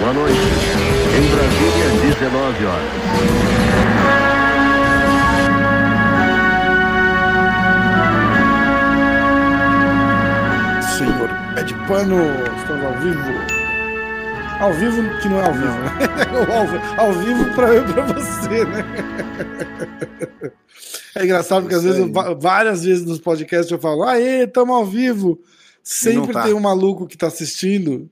[0.00, 0.40] Boa noite.
[1.16, 2.90] Em Brasília, 19 horas.
[10.96, 12.18] Senhor pé de pano,
[12.56, 13.32] estamos ao vivo.
[14.60, 15.90] Ao vivo que não é ao vivo, né?
[16.98, 18.84] ao, ao vivo pra eu pra você, né?
[21.14, 24.86] É engraçado porque às vezes, eu, várias vezes nos podcasts eu falo, aê, estamos ao
[24.86, 25.40] vivo.
[25.82, 26.44] Sempre tá.
[26.44, 28.08] tem um maluco que tá assistindo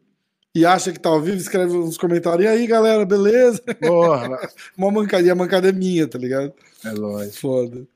[0.54, 3.62] e acha que tá ao vivo, escreve uns comentários, e aí galera, beleza?
[3.80, 4.38] Porra,
[4.76, 6.52] Uma mancada, e a mancada é minha, tá ligado?
[6.84, 7.36] é lógico.
[7.36, 7.86] Foda.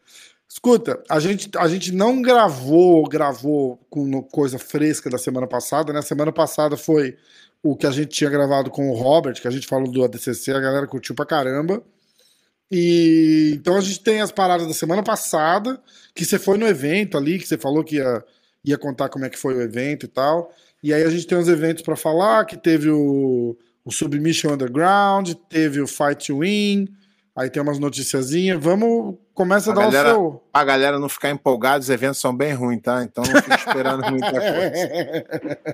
[0.48, 6.00] Escuta, a gente, a gente não gravou, gravou com coisa fresca da semana passada, né?
[6.00, 7.16] Semana passada foi
[7.60, 10.52] o que a gente tinha gravado com o Robert, que a gente falou do ADCC,
[10.52, 11.82] a galera curtiu pra caramba.
[12.70, 15.80] E então a gente tem as paradas da semana passada,
[16.14, 18.24] que você foi no evento ali, que você falou que ia,
[18.64, 20.52] ia contar como é que foi o evento e tal.
[20.82, 25.32] E aí a gente tem os eventos pra falar, que teve o, o Submission Underground,
[25.48, 26.88] teve o Fight to Win,
[27.36, 28.58] aí tem umas noticiazinhas.
[28.62, 30.42] Vamos, começa a, A dar galera- o seu.
[30.52, 33.02] Pra galera não ficar empolgada, os eventos são bem ruins, tá?
[33.04, 35.64] Então não fique esperando muita coisa.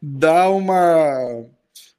[0.00, 1.44] Dá uma.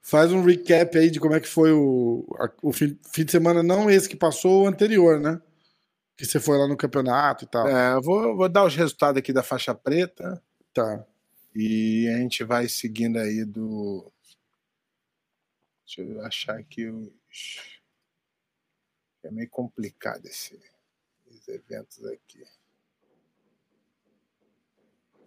[0.10, 3.32] Faz um recap aí de como é que foi o, a- o fim, fim de
[3.32, 5.40] semana, não esse que passou, o anterior, né?
[6.18, 7.68] Que você foi lá no campeonato e tal.
[7.68, 10.42] É, eu vou, vou dar os resultados aqui da faixa preta
[10.74, 11.06] Tá.
[11.56, 14.12] e a gente vai seguindo aí do.
[15.86, 17.78] Deixa eu achar aqui os.
[19.24, 20.60] É meio complicado esse,
[21.30, 22.44] esses eventos aqui.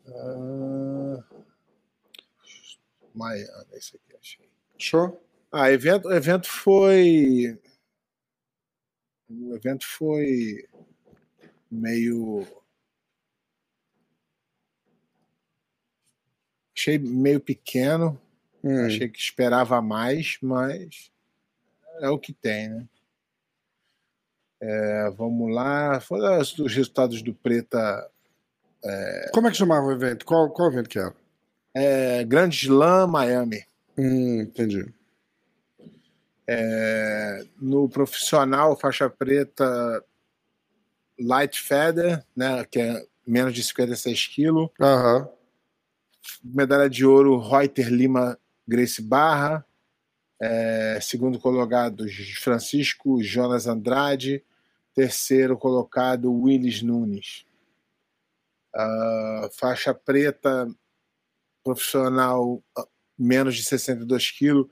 [0.09, 1.23] Ah,
[3.15, 4.51] Miami, esse aqui achei.
[4.83, 5.21] Show?
[5.51, 7.59] Ah, evento, o evento foi.
[9.29, 10.67] O evento foi
[11.71, 12.47] meio.
[16.77, 18.21] Achei meio pequeno,
[18.65, 18.87] Hum.
[18.87, 21.11] achei que esperava mais, mas
[22.01, 22.89] é o que tem, né?
[24.61, 26.01] É, vamos lá.
[26.01, 28.09] Foram os os resultados do Preta.
[29.33, 30.25] Como é que chamava o evento?
[30.25, 31.15] Qual, qual evento que era?
[31.75, 33.65] É, Grande Slam Miami.
[33.97, 34.93] Hum, entendi.
[36.47, 40.05] É, no profissional, faixa preta
[41.19, 44.69] Light Feather, né, que é menos de 56 quilos.
[44.81, 45.29] Aham.
[46.43, 49.65] Medalha de ouro, Reuter Lima Grace Barra.
[50.41, 52.05] É, segundo colocado,
[52.41, 54.45] Francisco Jonas Andrade.
[54.95, 57.47] Terceiro colocado, Willis Nunes.
[58.75, 60.69] Ah, faixa preta
[61.63, 62.63] profissional,
[63.23, 64.67] menos de 62 quilos,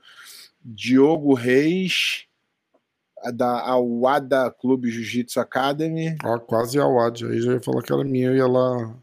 [0.63, 2.27] Diogo Reis,
[3.33, 6.15] da Awada Clube Jiu-Jitsu Academy.
[6.23, 7.25] Ó, quase a WAD.
[7.25, 8.97] Aí já ia falar que era minha, eu ia lá.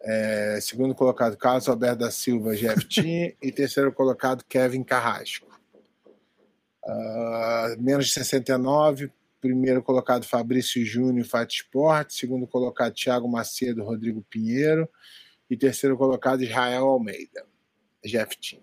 [0.00, 3.32] É, segundo colocado, Carlos Alberto da Silva, Jeff Team.
[3.42, 5.48] e terceiro colocado, Kevin Carrasco.
[6.84, 9.10] Ah, menos de 69.
[9.40, 12.10] Primeiro colocado, Fabrício Júnior, Fight Sport.
[12.12, 14.88] Segundo colocado, Thiago Macedo, Rodrigo Pinheiro.
[15.50, 17.44] E terceiro colocado, Israel Almeida,
[18.04, 18.60] Jeff Team.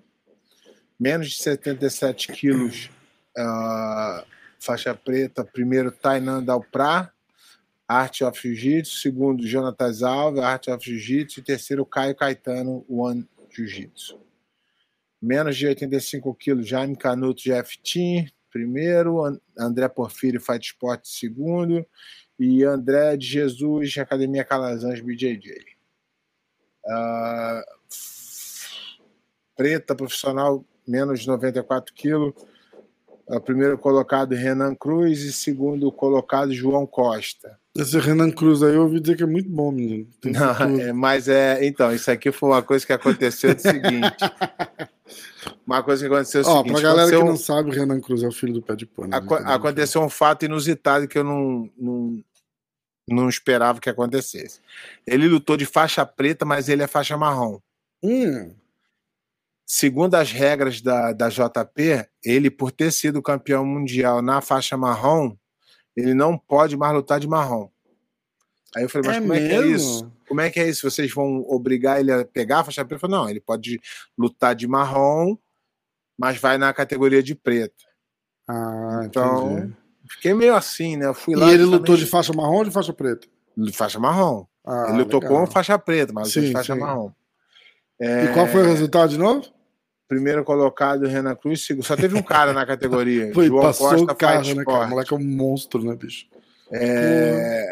[0.99, 2.89] Menos de 77 quilos,
[3.38, 4.25] ah,
[4.59, 5.44] faixa preta.
[5.44, 7.11] Primeiro, Tainan Dalprá.
[7.85, 14.19] Art of Jiu-Jitsu, segundo Jonatas Alves, Art of Jiu-Jitsu, e terceiro Caio Caetano, One Jiu-Jitsu.
[15.21, 21.85] Menos de 85 quilos, Jaime Canuto, Jeff Team, primeiro, An- André Porfírio, Fight Sport, segundo,
[22.39, 25.53] e André de Jesus, Academia Calazans, BJJ.
[26.88, 27.63] Ah,
[29.56, 32.34] preta, profissional, menos de 94 quilos,
[33.30, 37.58] Ah, primeiro colocado Renan Cruz e segundo colocado João Costa.
[37.74, 40.08] Esse Renan Cruz aí eu ouvi dizer que é muito bom, menino.
[40.25, 41.66] Não, é, mas é.
[41.66, 44.18] Então, isso aqui foi uma coisa que aconteceu do seguinte.
[45.66, 46.72] Uma coisa que aconteceu é o Ó, seguinte.
[46.74, 48.86] pra galera que aconteceu, não sabe, o Renan Cruz é o filho do pé de
[48.86, 49.16] pano.
[49.16, 52.24] aco- aconteceu um fato inusitado que eu não, não,
[53.08, 54.59] não esperava que acontecesse.
[55.08, 57.60] Ele lutou de faixa preta, mas ele é faixa marrom.
[58.04, 58.54] Hum,
[59.65, 65.36] Segundo as regras da, da JP, ele, por ter sido campeão mundial na faixa marrom,
[65.95, 67.69] ele não pode mais lutar de marrom.
[68.75, 69.75] Aí eu falei, mas É como é que é mesmo?
[69.75, 70.12] isso?
[70.27, 70.89] Como é que é isso?
[70.89, 72.95] Vocês vão obrigar ele a pegar a faixa preta?
[72.95, 73.80] Eu falei, não, ele pode
[74.18, 75.38] lutar de marrom,
[76.18, 77.74] mas vai na categoria de preta.
[78.48, 79.74] ah, Então, entendi.
[80.10, 81.06] Fiquei meio assim, né?
[81.06, 81.48] Eu fui E lá.
[81.48, 83.27] ele justamente- lutou de faixa marrom ou de faixa preta?
[83.56, 84.45] de faixa marrom.
[84.65, 85.45] Ah, ele lutou legal.
[85.45, 86.80] com faixa preta, mas lutou de Sim, faixa sim.
[86.80, 87.12] marrom.
[88.01, 89.45] E qual foi o resultado de novo?
[90.13, 91.68] Primeiro colocado, Renan Cruz.
[91.81, 93.31] Só teve um cara na categoria.
[93.33, 94.86] Foi, João passou Costa o carro, né, cara?
[94.86, 96.27] O moleque é um monstro, né, bicho?
[96.71, 97.68] É,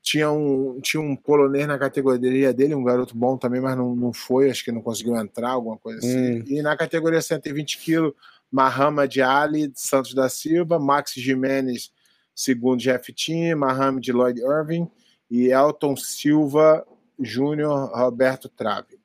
[0.00, 4.12] tinha, um, tinha um polonês na categoria dele, um garoto bom também, mas não, não
[4.12, 6.40] foi, acho que não conseguiu entrar, alguma coisa assim.
[6.40, 6.44] Hum.
[6.46, 8.12] E na categoria 120 quilos,
[8.50, 11.90] Mahamad Ali Santos da Silva, Max Jimenez,
[12.34, 14.88] segundo Jeff Team, Mahamad Lloyd Irving
[15.28, 16.86] e Elton Silva
[17.18, 19.00] Júnior Roberto Trave.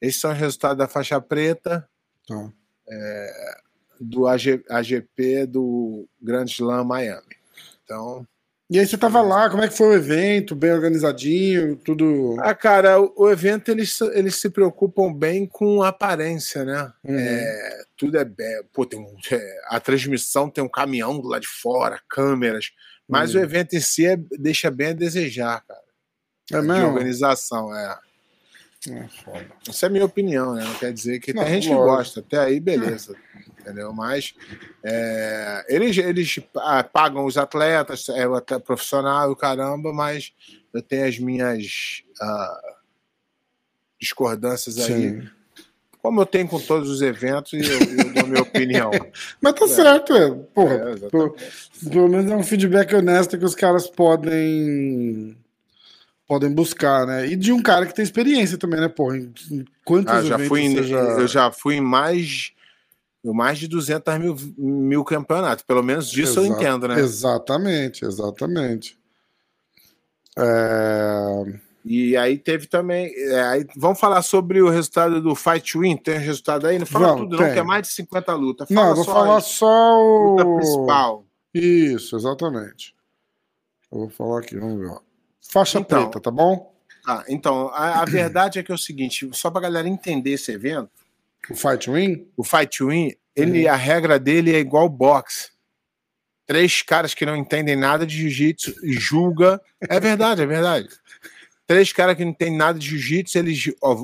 [0.00, 1.88] Esses são os resultados da faixa preta
[2.28, 2.52] Tá.
[4.00, 7.36] do AG, AGP do Grand Slam Miami.
[7.84, 8.24] Então,
[8.70, 10.54] E aí você tava lá, como é que foi o evento?
[10.54, 12.36] Bem organizadinho, tudo.
[12.40, 16.92] ah, cara, o, o evento eles, eles se preocupam bem com a aparência, né?
[17.02, 17.18] Uhum.
[17.18, 18.62] É, tudo é bem.
[18.72, 22.70] Pô, tem um, é, a transmissão tem um caminhão do lado de fora, câmeras,
[23.08, 23.40] mas Uhum.
[23.40, 25.80] o evento em si é- deixa bem a desejar, cara.
[26.52, 26.86] É de mesmo?
[26.88, 27.98] organização, é.
[28.86, 29.46] É, foda.
[29.68, 30.64] Isso é minha opinião, né?
[30.64, 31.96] Não quer dizer que Não, tem gente que lógico.
[31.96, 33.16] gosta, até aí beleza.
[33.60, 33.92] Entendeu?
[33.92, 34.34] Mas
[34.84, 40.32] é, eles, eles ah, pagam os atletas, é o profissional e o caramba, mas
[40.72, 42.74] eu tenho as minhas ah,
[44.00, 45.20] discordâncias aí.
[45.22, 45.28] Sim.
[46.00, 48.90] Como eu tenho com todos os eventos, e eu, eu dou minha opinião.
[49.42, 50.30] Mas tá certo, é.
[50.30, 55.36] Porra, É, pelo menos é um feedback honesto que os caras podem
[56.28, 57.26] podem buscar, né?
[57.26, 59.16] E de um cara que tem experiência também, né, porra?
[59.16, 59.32] Em,
[59.84, 60.98] quantos Ah, já fui em- já...
[60.98, 62.52] Eu já fui em mais,
[63.24, 65.64] mais de 200 mil, mil campeonatos.
[65.64, 67.00] Pelo menos disso eu Exa- entendo, né?
[67.00, 68.98] Exatamente, exatamente.
[70.38, 71.44] É...
[71.84, 73.10] E aí teve também.
[73.16, 75.96] é, aí vamos falar sobre o resultado do Fight Win.
[75.96, 76.78] Tem resultado aí?
[76.78, 77.54] Não fala Vamos, tudo, não, tem.
[77.54, 78.68] que é mais de 50 lutas.
[78.68, 80.56] Não, Fala eu vou só falar só luta o...
[80.56, 81.24] principal.
[81.54, 82.94] Isso, exatamente.
[83.90, 84.88] Eu vou falar aqui, vamos ver.
[84.90, 85.00] ó.
[85.40, 86.02] Faixa Então.
[86.04, 86.74] preta, tá bom?
[87.04, 90.52] Tá, então, a, a verdade é que é o seguinte: só pra galera entender esse
[90.52, 90.90] evento,
[91.50, 92.26] O Fight Win?
[92.36, 93.72] o Fight Win, ele, Uhum.
[93.72, 95.50] a regra dele é igual boxe.
[96.46, 99.60] Três caras que não entendem nada de jiu-jitsu julga.
[99.88, 100.88] É verdade, é verdade.
[101.66, 103.94] Três caras que não entendem nada de jiu-jitsu, eles ó,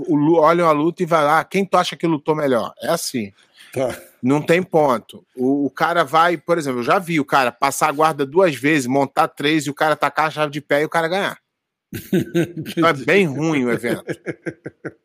[0.40, 2.72] olham a luta e vai lá, quem tu acha que lutou melhor?
[2.82, 3.32] É assim.
[3.74, 3.98] Tá.
[4.22, 5.26] Não tem ponto.
[5.36, 8.54] O, o cara vai, por exemplo, eu já vi o cara passar a guarda duas
[8.54, 11.38] vezes, montar três e o cara tacar a chave de pé e o cara ganhar.
[11.92, 14.04] Então é bem ruim o evento.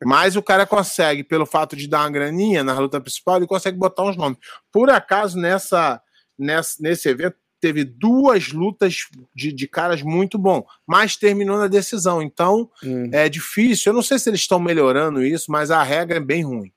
[0.04, 3.76] Mas o cara consegue, pelo fato de dar uma graninha na luta principal, ele consegue
[3.78, 4.38] botar uns nomes.
[4.72, 6.00] Por acaso, nessa,
[6.38, 12.22] nessa, nesse evento, teve duas lutas de, de caras muito bom, mas terminou na decisão.
[12.22, 13.08] Então Hum.
[13.12, 13.90] é difícil.
[13.90, 16.72] Eu não sei se eles estão melhorando isso, mas a regra é bem ruim.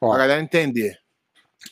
[0.00, 0.08] Ó.
[0.10, 0.98] Pra galera entender.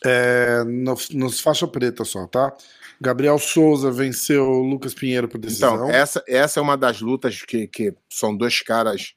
[0.05, 2.55] É, no- nos faixa preta só, tá?
[3.01, 5.75] Gabriel Souza venceu o Lucas Pinheiro por decisão.
[5.75, 9.15] Então, essa, essa é uma das lutas que, que são dois caras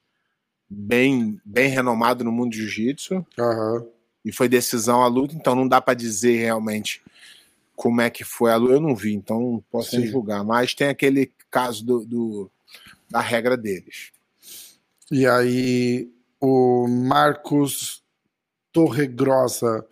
[0.69, 3.25] bem, bem renomados no mundo do jiu-jitsu.
[3.39, 3.85] Aham.
[4.23, 7.01] E foi decisão a luta, então não dá pra dizer realmente
[7.75, 8.73] como é que foi a luta.
[8.73, 10.11] Eu não vi, então não posso nem Sim.
[10.11, 10.43] julgar.
[10.43, 12.51] Mas tem aquele caso do, do-
[13.09, 14.11] da regra deles.
[15.09, 18.03] E aí o Marcos
[18.71, 19.85] Torregrossa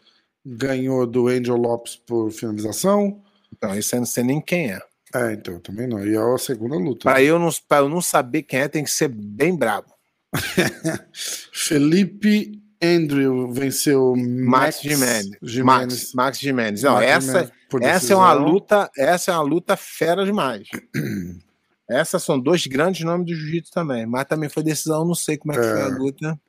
[0.45, 3.21] ganhou do Angel Lopes por finalização.
[3.55, 4.81] Então, isso eu não sei nem quem é.
[5.15, 6.05] É, então, também não.
[6.05, 7.09] E é a segunda luta.
[7.09, 9.87] Pra eu, não, eu não saber quem é, tem que ser bem brabo.
[11.51, 14.81] Felipe Andrew venceu Max Max.
[14.81, 15.29] Gimenez.
[15.63, 16.83] Max, Max Gimenez.
[16.83, 17.51] Não, Max essa,
[17.81, 20.67] essa é uma luta, essa é uma luta fera demais.
[21.89, 25.53] Essas são dois grandes nomes do jiu-jitsu também, mas também foi decisão, não sei como
[25.53, 25.71] é que É.
[25.71, 26.39] foi a luta.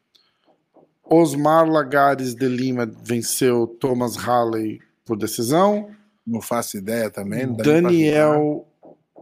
[1.11, 5.89] Osmar Lagares de Lima venceu Thomas Halley por decisão.
[6.27, 7.51] Não faço ideia também.
[7.55, 8.67] Daniel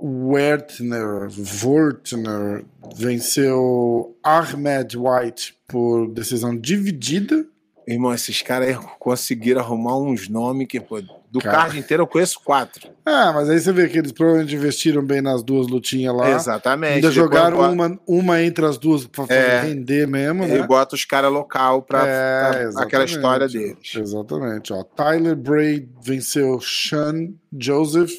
[0.02, 2.64] Wertner, Wertner
[2.96, 7.46] venceu Ahmed White por decisão dividida.
[7.86, 11.00] Irmão, esses caras conseguiram arrumar uns nomes que, pô,
[11.36, 11.56] do Cara.
[11.58, 12.88] card inteiro eu conheço quatro.
[13.04, 16.30] Ah, mas aí você vê que eles provavelmente investiram bem nas duas lutinhas lá.
[16.30, 16.94] Exatamente.
[16.94, 19.60] Ainda Depois jogaram bota- uma, uma entre as duas pra É.
[19.62, 20.66] render mesmo, E né?
[20.66, 23.94] bota os caras local pra, É, pra aquela história deles.
[23.94, 24.72] Exatamente.
[24.72, 27.28] Ó, Tyler Braid venceu Sean
[27.58, 28.12] Joseph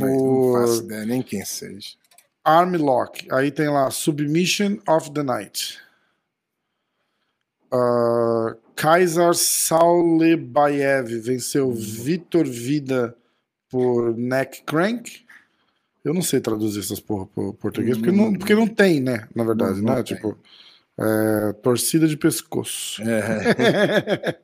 [0.00, 1.88] Mas Não faço por ideia nem quem seja.
[2.44, 3.28] Arm Lock.
[3.30, 5.78] Aí tem lá Submission of the Night.
[7.72, 13.16] Ah, Kaisar Saulebaev venceu Vitor Vida
[13.70, 15.22] por Neck Crank.
[16.04, 19.28] Eu não sei traduzir essas porra pro português, porque não, porque não tem, né?
[19.34, 20.02] Na verdade, Não, não né?
[20.02, 20.16] tem.
[20.16, 20.36] Tipo,
[20.98, 23.00] é, torcida de pescoço.
[23.02, 24.36] É.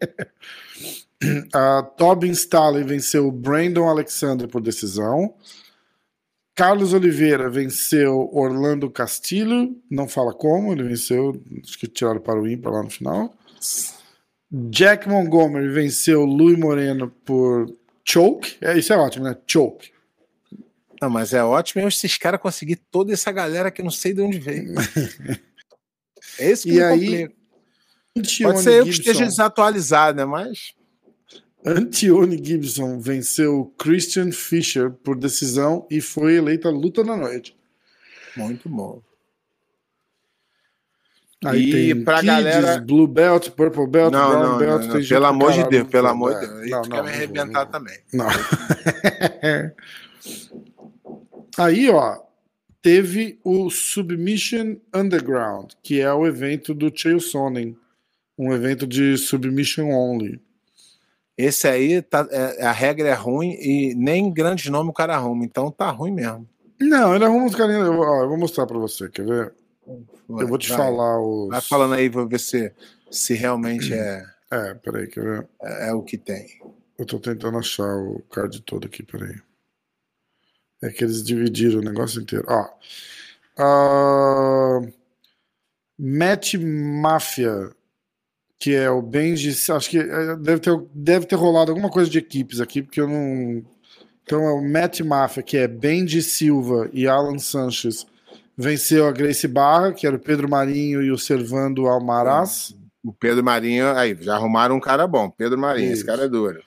[1.53, 5.35] A Tobin Staley venceu Brandon Alexander por decisão.
[6.59, 12.49] Carlos Oliveira venceu Orlando Castilho, não fala como, ele venceu, acho que tiraram para o
[12.49, 13.33] ímpar lá no final.
[14.51, 17.73] Jack Montgomery venceu Louis Moreno por
[18.05, 19.37] choke, é, isso é ótimo, né?
[19.47, 19.93] Choke.
[21.01, 24.21] Não, mas é ótimo esses caras conseguir toda essa galera que eu não sei de
[24.21, 24.75] onde veio.
[26.41, 27.29] É esse que E me aí,
[28.43, 30.25] Pode ser eu que esteja desatualizado, né?
[30.25, 30.73] Mas.
[31.67, 37.57] Antione Gibson venceu Christian Fischer por decisão e foi eleita luta da noite.
[38.37, 39.03] Muito bom.
[41.45, 44.85] Aí E tem pra Kids, galera- Blue Belt, Purple Belt, Não, Brown não, Belt.
[44.87, 45.07] não, não.
[45.07, 46.41] Pelo amor de Deus, pelo amor de.
[46.47, 46.61] Deus.
[46.63, 47.99] Aí Não, tu não, quer me não arrebentar vou, também.
[48.13, 48.27] Não.
[51.57, 52.19] Aí, ó,
[52.83, 57.77] teve o Submission Underground, que é o evento do Chael Sonnen.
[58.37, 60.41] Um evento de Submission Only.
[61.39, 65.45] Esse aí, tá, é- a regra é ruim e nem grandes nomes o cara arruma.
[65.45, 66.49] Então tá ruim mesmo.
[66.81, 67.87] Não, ele arruma uns carinhos.
[67.87, 69.55] Eu, ó, eu vou mostrar pra você, quer ver?
[70.29, 70.77] Vai, eu vou te vai.
[70.77, 71.49] falar os.
[71.51, 72.73] Vai falando aí, vou ver se,
[73.11, 75.49] se realmente é, É, peraí, quer ver?
[75.63, 76.47] é o que tem.
[76.99, 79.37] Eu tô tentando achar o card todo aqui, peraí.
[80.83, 82.45] É que eles dividiram o negócio inteiro.
[82.49, 82.67] Ó.
[83.59, 84.81] Ah,
[85.99, 87.71] Match Mafia,
[88.59, 89.55] que é o Benji.
[89.71, 93.09] Acho que é, deve ter, deve ter rolado alguma coisa de equipes aqui, porque eu
[93.09, 93.63] não.
[94.23, 98.07] Então é o Match Mafia, que é Benji Silva e Alan Sanches.
[98.57, 102.77] Venceu a Grace Barra, que era o Pedro Marinho e o Servando Almaraz.
[103.05, 105.31] O Pedro Marinho, aí, já arrumaram um cara bom.
[105.31, 106.07] Pedro Marinho, esse Isso.
[106.07, 106.61] cara é duro.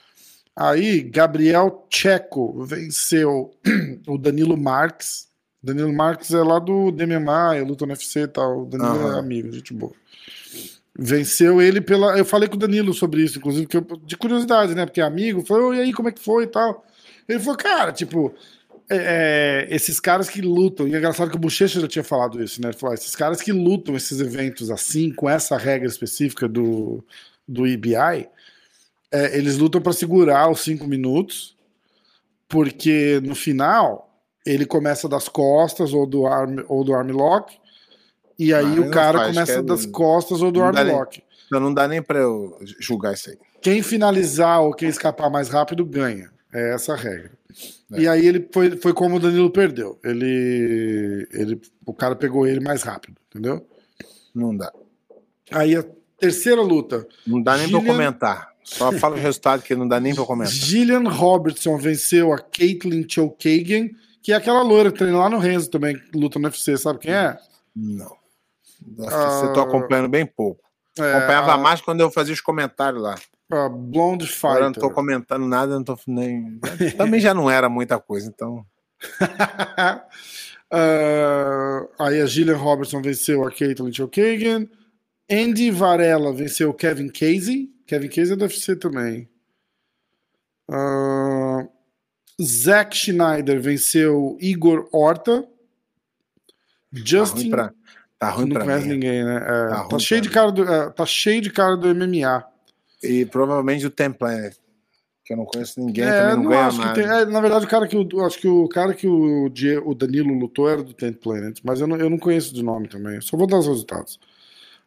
[0.55, 3.51] Aí, Gabriel Checo venceu
[4.07, 5.27] o Danilo Marques.
[5.61, 8.63] Danilo Marques é lá do DMMA, luta no UFC e tal.
[8.63, 9.15] O Danilo Aham.
[9.17, 9.93] é amigo, gente boa.
[10.97, 12.17] Venceu ele pela.
[12.17, 14.85] Eu falei com o Danilo sobre isso, inclusive, eu- de curiosidade, né?
[14.85, 15.45] Porque é amigo.
[15.45, 16.85] Falei, "Ô, e aí, como é que foi e tal?
[17.29, 18.33] Ele falou, cara, tipo,
[18.89, 22.43] é, é, esses caras que lutam, e é engraçado que o Bochecha já tinha falado
[22.43, 22.69] isso, né?
[22.69, 27.01] Ele falou, "Ah, esses caras que lutam esses eventos assim, com essa regra específica do,
[27.47, 28.27] do EBI,
[29.13, 31.55] é, eles lutam para segurar os cinco minutos,
[32.49, 34.09] porque no final
[34.45, 37.57] ele começa das costas ou do arm, ou do armlock,
[38.45, 41.21] e aí Ah, o cara faz, começa é das costas ou do armlock.
[41.47, 43.37] Então não dá nem pra eu julgar isso aí.
[43.61, 46.31] Quem finalizar ou quem escapar mais rápido ganha.
[46.53, 47.31] É essa a regra.
[47.93, 48.01] É.
[48.01, 49.99] E aí ele foi, foi como o Danilo perdeu.
[50.03, 53.65] Ele, ele, o cara pegou ele mais rápido, entendeu?
[54.33, 54.71] Não dá.
[55.51, 55.83] Aí a
[56.17, 57.05] terceira luta.
[57.27, 58.51] Não dá nem pra eu Gillian- comentar.
[58.63, 60.53] Só fala o resultado que não dá nem pra eu comentar.
[60.53, 63.89] Gillian Robertson venceu a Caitlin Chokagan,
[64.21, 67.13] que é aquela loira que treina lá no Renzo também, luta no UFC, sabe quem
[67.13, 67.37] é?
[67.75, 68.15] Não.
[68.97, 70.63] Você Ah, tá acompanhando bem pouco.
[70.99, 73.15] É, Acompanhava a, mais quando eu fazia os comentários lá.
[73.51, 74.81] a Blonde Agora eu não Fighter.
[74.89, 76.59] tô comentando nada, não tô nem.
[76.97, 78.65] Também já não era muita coisa, então.
[80.73, 84.67] Ah, aí a Gillian Robertson venceu a Caitlin Chokagan.
[85.29, 87.69] Andy Varela venceu o Kevin Casey.
[87.85, 89.29] Kevin Casey é do UFC também.
[90.69, 91.67] Ah,
[92.41, 95.41] Zack Schneider venceu Igor Horta.
[95.43, 95.47] Tá
[97.05, 97.49] Justin.
[97.49, 97.73] pra,
[98.21, 98.93] tá ruim não pra conhece mim.
[98.93, 99.35] ninguém, né?
[99.37, 102.43] É, Tá tá, cheio de cara do, é, tá cheio de cara do MMA.
[103.03, 104.57] E provavelmente o Templanet,
[105.25, 107.67] que eu não conheço ninguém, É, também não, não ganha tem- é, na verdade, o
[107.67, 109.45] cara que o, acho que o cara que o,
[109.85, 112.87] o Danilo lutou era do Tent Planet, mas eu não, eu não conheço de nome
[112.87, 113.19] também.
[113.21, 114.19] Só vou dar os resultados.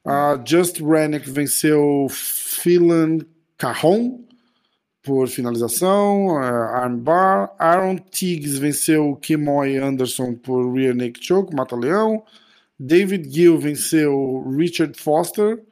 [0.06, 3.18] A Just Rennick venceu Philan
[3.56, 4.20] Cajon
[5.02, 7.50] por finalização, uh, armbar.
[7.58, 12.22] Aaron Tiggs venceu Kimoy Anderson por rear naked choke, mata-leão.
[12.78, 15.62] David Gill venceu Richard Foster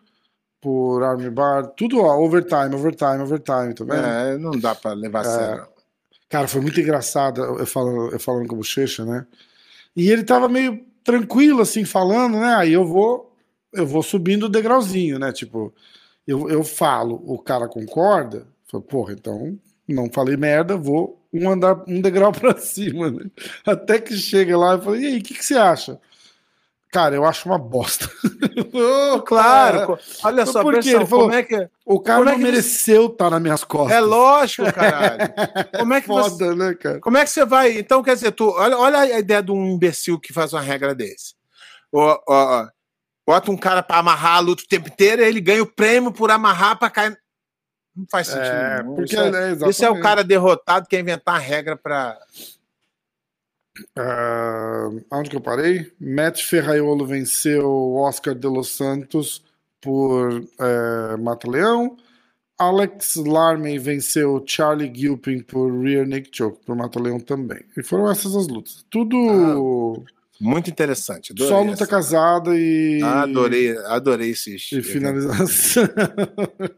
[0.61, 1.67] por armbar.
[1.77, 4.07] Tudo ó, overtime, overtime, overtime, tá vendo?
[4.07, 5.67] É, não dá pra levar a sério.
[6.29, 9.27] Cara, foi muito engraçado eu falando, eu falando com o Bochecha, né?
[9.95, 12.55] E ele tava meio tranquilo, assim, falando, né?
[12.55, 13.37] Aí eu vou,
[13.73, 15.33] eu vou subindo o degrauzinho, né?
[15.33, 15.75] Tipo,
[16.27, 21.83] eu, eu falo, o cara concorda, falo, porra, então não falei merda, vou um andar,
[21.87, 23.31] um degrau pra cima, né?
[23.67, 26.01] Até que chega lá e fala, e aí, o que, que você acha?
[26.93, 28.07] Cara, eu acho uma bosta.
[29.15, 31.69] Ô, Claro, olha só, por pessoal, Ele falou- como é que.
[31.87, 33.97] o cara como é não que você- mereceu estar nas minhas costas.
[33.97, 35.19] É lógico, caralho.
[35.79, 36.31] Como é que você.
[36.31, 37.01] Foda, né, cara?
[37.01, 37.79] Como é que você vai.
[37.79, 40.95] Então, quer dizer, tu, olha, olha a ideia de um imbecil que faz uma regra
[40.95, 41.35] desse.
[41.91, 42.69] Ó, ó, ó,
[43.27, 46.13] bota um cara pra amarrar a luta o tempo inteiro e ele ganha o prêmio
[46.13, 47.19] por amarrar pra cair.
[47.97, 48.45] Não faz sentido.
[48.55, 51.75] É, porque isso, é, é, isso é o cara derrotado que quer inventar a regra
[51.75, 52.19] pra.
[53.97, 55.91] Ah, onde que eu parei?
[56.01, 59.43] Matt Ferraiolo venceu o Oscar de los Santos
[59.81, 61.97] por é, Mata-Leão.
[62.59, 67.65] Alex Larmey venceu Charlie Gilpin por Rear Naked Choke por Mata-Leão também.
[67.77, 68.85] E foram essas as lutas.
[68.89, 70.05] Tudo
[70.41, 71.33] Muito interessante.
[71.33, 71.87] Adorei só luta essa.
[71.87, 73.01] casada e.
[73.03, 74.71] Adorei, adorei esses.
[74.71, 75.85] E finalização.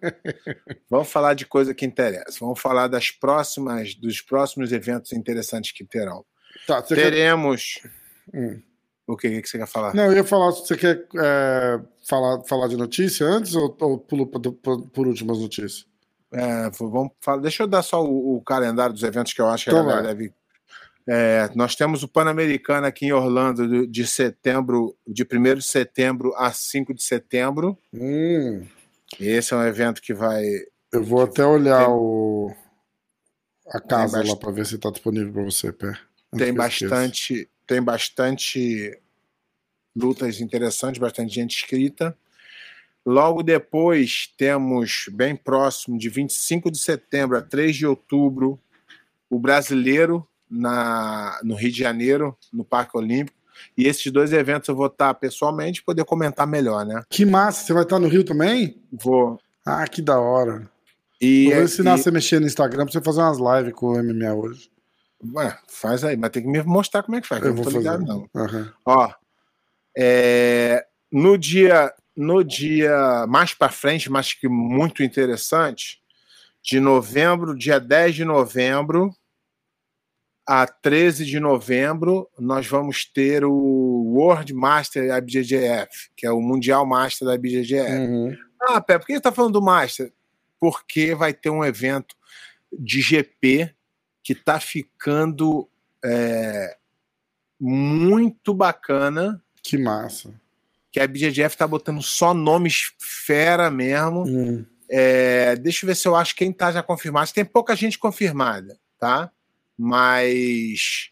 [0.89, 2.39] Vamos falar de coisa que interessa.
[2.41, 6.25] Vamos falar das próximas, dos próximos eventos interessantes que terão.
[6.67, 7.81] Tá, teremos.
[7.83, 7.91] quer...
[8.35, 8.63] hum.
[9.07, 9.95] O que, que você quer falar?
[9.95, 14.27] Não, eu ia falar, você quer é, falar, falar de notícia antes ou, ou pulo
[14.27, 15.87] por, últimas notícias?
[16.33, 19.65] É, vamos falar, deixa eu dar só o, o, calendário dos eventos que eu acho
[19.65, 20.33] que Então a deve.
[21.07, 26.51] É, nós temos o Pan-Americano aqui em Orlando de, setembro, de 1 de setembro a
[26.51, 27.77] 5 de setembro.
[27.93, 28.65] Hum,
[29.21, 30.43] Esse é um evento que vai.
[30.91, 32.51] eu vou até olhar o
[33.69, 35.93] a casa lá para ver se tá disponível para você, pé.
[36.37, 38.99] Tem bastante, tem bastante
[39.95, 42.17] lutas interessantes, bastante gente inscrita.
[43.07, 48.59] Logo depois temos, bem próximo, de 25 de setembro a 3 de outubro,
[49.29, 53.37] o brasileiro na, no Rio de Janeiro, no Parque Olímpico.
[53.77, 57.03] E esses dois eventos eu vou estar pessoalmente poder comentar melhor, né?
[57.09, 58.83] Que massa, você vai estar no Rio também?
[58.93, 59.39] Vou.
[59.65, 60.69] Ah, que da hora.
[61.21, 63.87] E, vou ensinar e- você a mexer no Instagram pra você fazer umas lives com
[63.93, 64.71] o MMA hoje.
[65.35, 67.43] Ué, faz aí, mas tem que me mostrar como é que faz.
[67.43, 68.29] Eu Eu não vou tô ligado, não.
[68.35, 68.73] Aham.
[68.85, 69.13] Ó,
[69.97, 76.01] é, no dia no dia mais para frente, mas que muito interessante,
[76.63, 79.11] de novembro, dia 10 de novembro
[80.47, 83.53] a 13 de novembro, nós vamos ter o
[84.15, 87.93] World Master IBJJF, que é o Mundial Master da IBJJF.
[87.93, 88.37] Uhum.
[88.61, 90.13] Ah, Pé, por que você está falando do Master?
[90.61, 92.15] Porque vai ter um evento
[92.73, 93.74] de GP
[94.25, 95.69] que está ficando
[96.05, 96.77] é,
[97.61, 100.33] muito bacana, Que massa.
[100.91, 104.25] que a BGF está botando só nomes fera mesmo.
[104.27, 104.65] Hum.
[104.89, 107.33] É, deixa eu ver se eu acho quem está já confirmado.
[107.33, 109.31] Tem pouca gente confirmada, tá?
[109.79, 111.11] Mas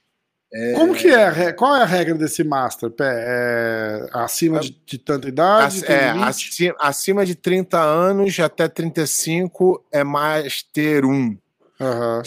[0.75, 1.53] Como que é?
[1.55, 2.93] Qual é a regra desse Master?
[3.01, 5.85] É acima de, de tanta idade?
[5.87, 6.29] é, limite?
[6.29, 11.39] aci- acima de 30 anos até 35 é Master 1.
[11.81, 12.23] Aham,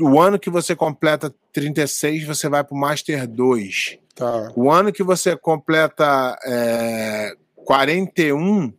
[0.00, 3.98] O ano que você completa 36, você vai para o Master 2.
[4.14, 4.52] tá.
[4.56, 7.34] O ano que você completa é,
[7.64, 8.72] 41,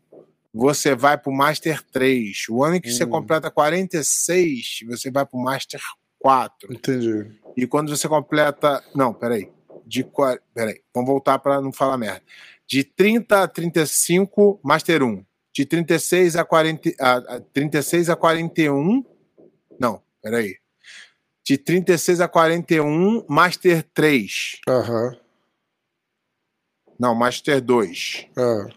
[0.53, 2.45] você vai para o Master 3.
[2.49, 3.09] O ano que você Hum.
[3.09, 5.81] completa 46, você vai para o Master
[6.19, 6.73] 4.
[6.73, 7.31] Entendi.
[7.55, 8.83] E quando você completa.
[8.95, 9.49] Não, peraí.
[9.85, 10.05] De,
[10.53, 12.21] peraí, vamos voltar para não falar merda.
[12.67, 15.23] De 30 a 35, Master 1.
[15.53, 19.03] De 36 a, 40, a, a 36 a 41.
[19.79, 20.55] Não, peraí.
[21.47, 24.59] De 36 a 41, Master 3.
[24.67, 25.15] Aham.
[26.99, 28.27] Não, Master 2.
[28.37, 28.67] ah.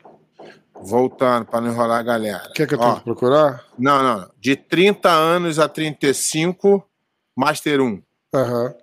[0.83, 2.51] Voltando para não enrolar a galera.
[2.55, 3.67] Quer que eu Ó, tente procurar?
[3.77, 4.31] Não, não, não.
[4.41, 6.89] De 30 anos a 35,
[7.37, 8.03] Master 1.
[8.35, 8.75] Aham.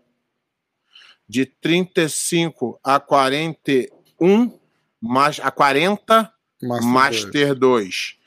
[1.28, 4.60] De 35 a 41,
[5.02, 6.82] mas a 40, Master.
[6.82, 6.86] dois.
[6.86, 8.18] Master 2.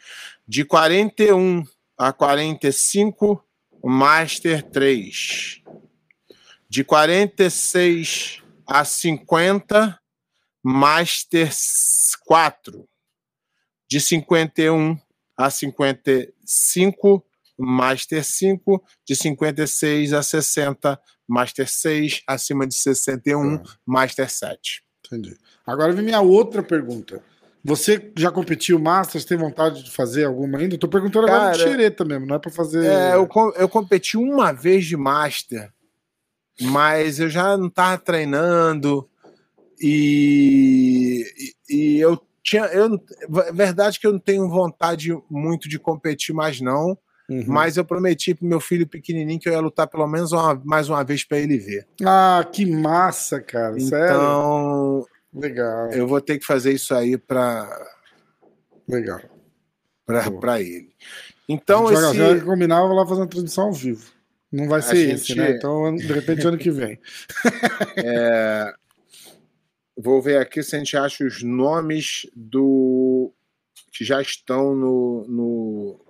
[0.49, 1.64] De 41
[1.96, 3.44] a 45,
[3.83, 5.62] Master 3.
[6.69, 10.01] De 46 a 50,
[10.62, 11.51] Master
[12.27, 12.88] 4.
[13.88, 14.97] De 51
[15.37, 17.25] a 55,
[17.59, 18.85] Master 5.
[19.07, 22.23] De 56 a 60, Master 6.
[22.27, 23.71] Acima de 61, Tá.
[23.87, 24.83] Master 7.
[25.07, 25.37] Entendi.
[25.66, 27.23] Agora vem minha outra pergunta.
[27.64, 29.25] Você já competiu Masters?
[29.25, 30.79] Tem vontade de fazer alguma ainda?
[30.79, 32.85] Tô perguntando agora de Cara, xereta mesmo, não é pra fazer.
[32.87, 35.70] É, eu, eu competi uma vez de Master,
[36.61, 39.07] mas eu já não estava treinando
[39.81, 41.25] e,
[41.68, 42.64] e, e eu tinha.
[42.66, 42.99] Eu,
[43.46, 46.96] é verdade que eu não tenho vontade muito de competir mais, não.
[47.29, 47.44] Uhum.
[47.46, 50.88] Mas eu prometi pro meu filho pequenininho que eu ia lutar pelo menos uma- mais
[50.88, 51.87] uma vez para ele ver.
[52.05, 53.79] Ah, que massa, cara.
[53.79, 54.05] Sério?
[54.07, 57.69] Então, Legal, eu vou ter que fazer isso aí para
[58.88, 59.21] legal.
[60.40, 60.93] Para ele.
[61.49, 62.19] Então, esse.
[62.19, 64.11] vai combinar, eu vou lá fazer uma transmissão ao vivo.
[64.51, 65.53] Não vai ser gente- esse, né?
[65.53, 66.99] Então, de repente, ano que vem.
[67.97, 68.75] É,
[70.03, 73.31] Vou ver aqui se a gente acha os nomes do
[73.93, 76.01] que já estão no, no,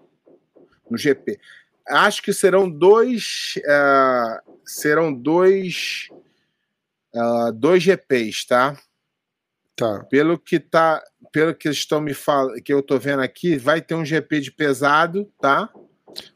[0.89, 1.41] no GP.
[1.89, 6.09] Acho que serão dois é, serão dois
[7.13, 8.79] é, dois GPs, tá?
[9.81, 10.05] Tá.
[10.05, 13.95] Pelo que tá, pelo que estão me falando, que eu tô vendo aqui, vai ter
[13.95, 15.69] um GP de pesado, tá?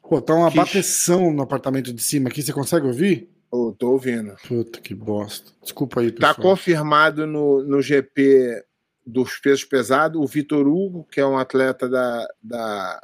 [0.02, 2.42] Pô, tá uma Que- bateção no apartamento de cima aqui.
[2.42, 3.28] Você consegue ouvir?
[3.52, 4.34] Eu tô ouvindo.
[4.48, 5.52] Puta que bosta.
[5.62, 6.50] Desculpa aí, Tá pessoal.
[6.56, 8.64] confirmado no, no GP
[9.06, 13.00] dos pesos pesados o Vitor Hugo, que é um atleta da, da,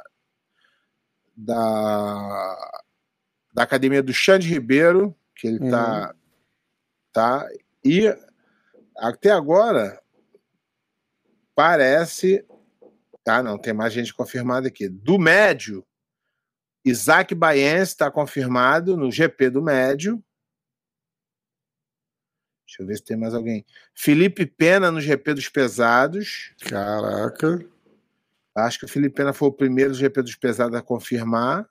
[1.37, 2.57] da,
[3.53, 6.13] da academia do Xande Ribeiro, que ele tá,
[7.13, 7.47] tá.
[7.83, 8.13] E
[8.97, 9.99] até agora
[11.55, 12.45] parece.
[13.27, 14.89] Ah, não, tem mais gente confirmada aqui.
[14.89, 15.85] Do médio,
[16.83, 20.23] Isaac Baiense está confirmado no GP do médio.
[22.65, 23.65] Deixa eu ver se tem mais alguém.
[23.93, 26.53] Felipe Pena no GP dos pesados.
[26.61, 27.63] Caraca.
[28.55, 31.69] Acho que o Felipe Pena foi o primeiro do GP dos pesados a confirmar.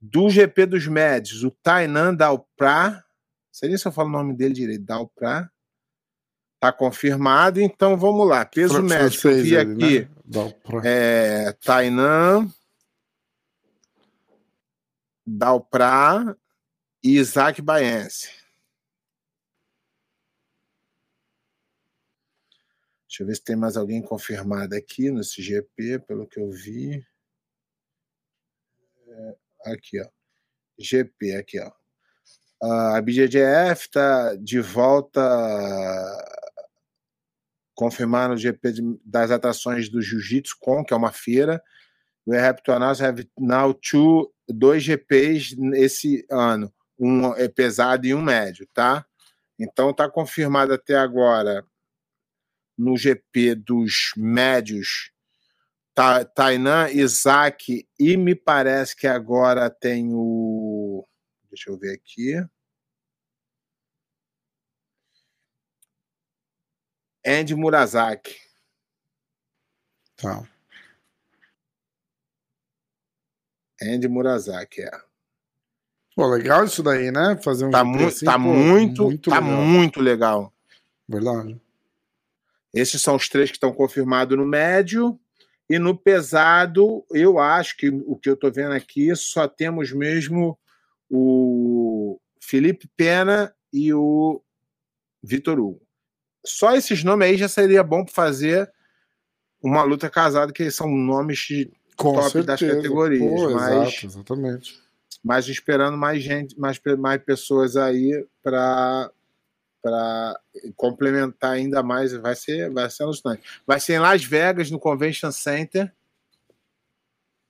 [0.00, 3.04] Do GP dos médios, o Tainan Dalprá.
[3.52, 4.84] Seria se eu falo o nome dele direito?
[4.84, 5.50] Dalprá.
[6.62, 8.44] Tá confirmado, então vamos lá.
[8.46, 10.00] Peso Fran- médio, que eu vi ele, aqui.
[10.04, 10.80] né?
[10.84, 12.48] É, Tainan,
[15.26, 16.36] Dalprá
[17.02, 18.28] e Isaac Baense.
[23.08, 27.04] Deixa eu ver se tem mais alguém confirmado aqui nesse GP, pelo que eu vi.
[29.08, 29.36] É,
[29.72, 30.08] aqui, ó.
[30.78, 31.72] GP, aqui, ó.
[32.94, 35.20] A BJJF está de volta
[37.82, 41.60] confirmaram o GP das atrações do Jiu-Jitsu Com, que é uma feira.
[42.24, 46.72] We have to announce have now two, dois GPs esse ano.
[46.96, 49.04] Um é pesado e um médio, tá?
[49.58, 51.66] Então tá confirmado até agora
[52.78, 55.10] no GP dos médios
[55.92, 61.04] Ta- Tainan, Isaac e me parece que agora tem o.
[61.50, 62.34] Deixa eu ver aqui.
[67.26, 68.36] Andy Murazaki.
[70.16, 70.48] Tá.
[73.82, 74.90] Andy Murazaki, é.
[76.14, 77.38] Pô, legal isso daí, né?
[77.42, 79.62] Fazer um Tá, mu assim, tá pô, muito, tá legal.
[79.62, 80.52] muito legal.
[81.08, 81.60] Verdade.
[82.74, 85.18] Esses são os três que estão confirmados no médio.
[85.70, 90.58] E no pesado, eu acho que o que eu tô vendo aqui, só temos mesmo
[91.08, 94.42] o Felipe Pena e o
[95.22, 95.80] Vitor Hugo.
[96.44, 98.72] Só esses nomes aí já seria bom para fazer
[99.62, 102.44] uma luta casada, que são nomes de Com top certeza.
[102.46, 103.20] das categorias.
[103.22, 104.82] Pô, mas, Exato, exatamente.
[105.22, 109.10] mas esperando mais gente, mais, mais pessoas aí para
[109.82, 110.38] para
[110.76, 113.42] complementar ainda mais, vai ser, vai ser alucinante.
[113.66, 115.92] Vai ser em Las Vegas, no Convention Center.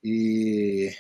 [0.03, 0.91] E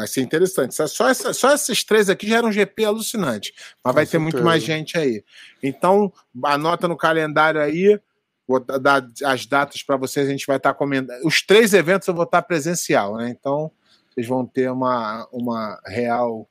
[0.00, 0.74] vai ser interessante.
[0.74, 3.52] Só, essa- só esses três aqui já eram um GP alucinante.
[3.84, 4.44] Mas Com vai ter muito certeza.
[4.50, 5.24] mais gente aí.
[5.62, 6.12] Então,
[6.44, 8.00] anota no calendário aí.
[8.46, 11.24] Vou da- dar as datas para vocês, a gente vai estar comentando.
[11.24, 13.28] Os três eventos eu vou estar presencial, né?
[13.30, 13.70] Então,
[14.12, 16.48] vocês vão ter uma, uma real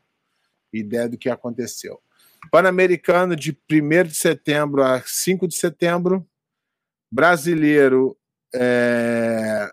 [0.71, 1.99] ideia do que aconteceu.
[2.51, 6.25] Pan-Americano de 1 de setembro a 5 de setembro.
[7.12, 8.15] Brasileiro
[8.55, 9.69] é,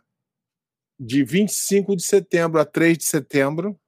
[0.98, 3.78] de 25 de setembro a 3 de setembro.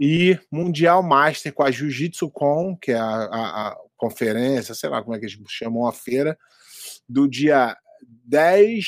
[0.00, 5.02] E Mundial Master com a Jiu-Jitsu Com, que é a, a- a conferência, sei lá
[5.02, 6.36] como é que eles chamam a feira,
[7.08, 7.76] do dia
[8.24, 8.84] 10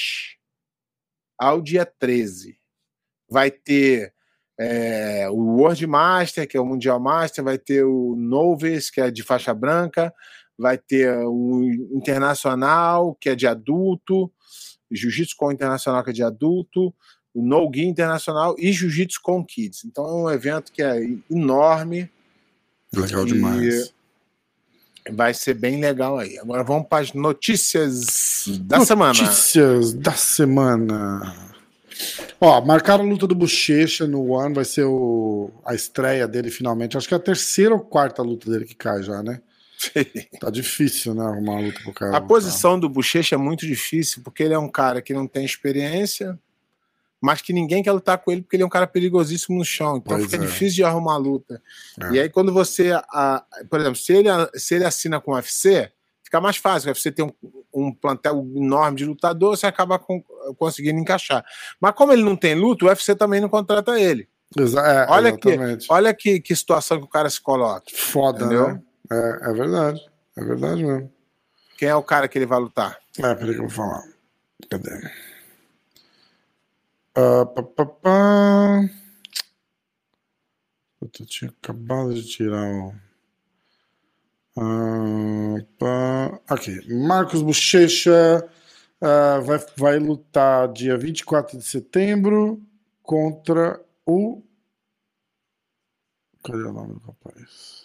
[1.38, 2.58] ao dia 13.
[3.30, 4.12] Vai ter
[4.58, 9.10] é, o World Master, que é o Mundial Master, vai ter o Novice, que é
[9.10, 10.12] de faixa branca,
[10.58, 14.32] vai ter o Internacional, que é de adulto,
[14.90, 16.94] Jiu-Jitsu com Internacional, que é de adulto,
[17.34, 19.84] o No Gi Internacional e Jiu-Jitsu com Kids.
[19.84, 22.10] Então é um evento que é enorme,
[22.92, 23.92] Legal demais.
[25.10, 26.38] vai ser bem legal aí.
[26.38, 29.12] Agora vamos para as notícias da semana.
[29.12, 31.34] Notícias da semana.
[32.40, 36.96] Ó, marcaram a luta do Bochecha no One, vai ser o, a estreia dele finalmente.
[36.96, 39.40] Acho que é a terceira ou quarta luta dele que cai já, né?
[40.40, 41.24] Tá difícil, né?
[41.24, 42.16] Arrumar uma luta pro cara.
[42.16, 45.44] A posição do Bochecha é muito difícil, porque ele é um cara que não tem
[45.44, 46.38] experiência,
[47.20, 49.96] mas que ninguém quer lutar com ele, porque ele é um cara perigosíssimo no chão.
[49.96, 50.46] Então Pois fica é.
[50.46, 51.60] difícil de arrumar luta.
[52.02, 52.10] É.
[52.12, 52.92] E aí, quando você.
[53.10, 55.90] a- por exemplo, se ele, se ele assina com o UFC,
[56.22, 56.88] fica mais fácil.
[56.88, 57.32] O UFC tem um,
[57.72, 60.22] um plantel enorme de lutador, você acaba com-
[60.58, 61.44] conseguindo encaixar.
[61.80, 64.28] Mas como ele não tem luta, o UFC também não contrata ele.
[64.56, 65.86] Exa é, Olha exatamente.
[65.90, 67.86] Olha que, que situação que o cara se coloca.
[67.92, 68.68] Foda, Entendeu?
[68.68, 68.82] né?
[69.14, 70.10] É, é verdade.
[70.36, 71.12] É verdade mesmo.
[71.78, 72.98] Quem é o cara que ele vai lutar?
[73.18, 74.02] É, peraí que eu vou falar.
[74.68, 75.10] Cadê?
[77.14, 78.90] Ah, pá, pá, pá.
[81.00, 82.94] Eu tinha acabado de tirar o.
[84.56, 86.40] Ah, pá.
[86.48, 86.92] Aqui.
[86.92, 88.48] Marcos Bochecha
[89.00, 92.60] ah, vai, vai lutar dia 24 de setembro
[93.02, 94.42] contra o.
[96.42, 97.83] Cadê o nome do rapaz?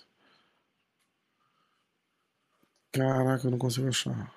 [2.91, 4.33] Caraca, eu não consigo achar.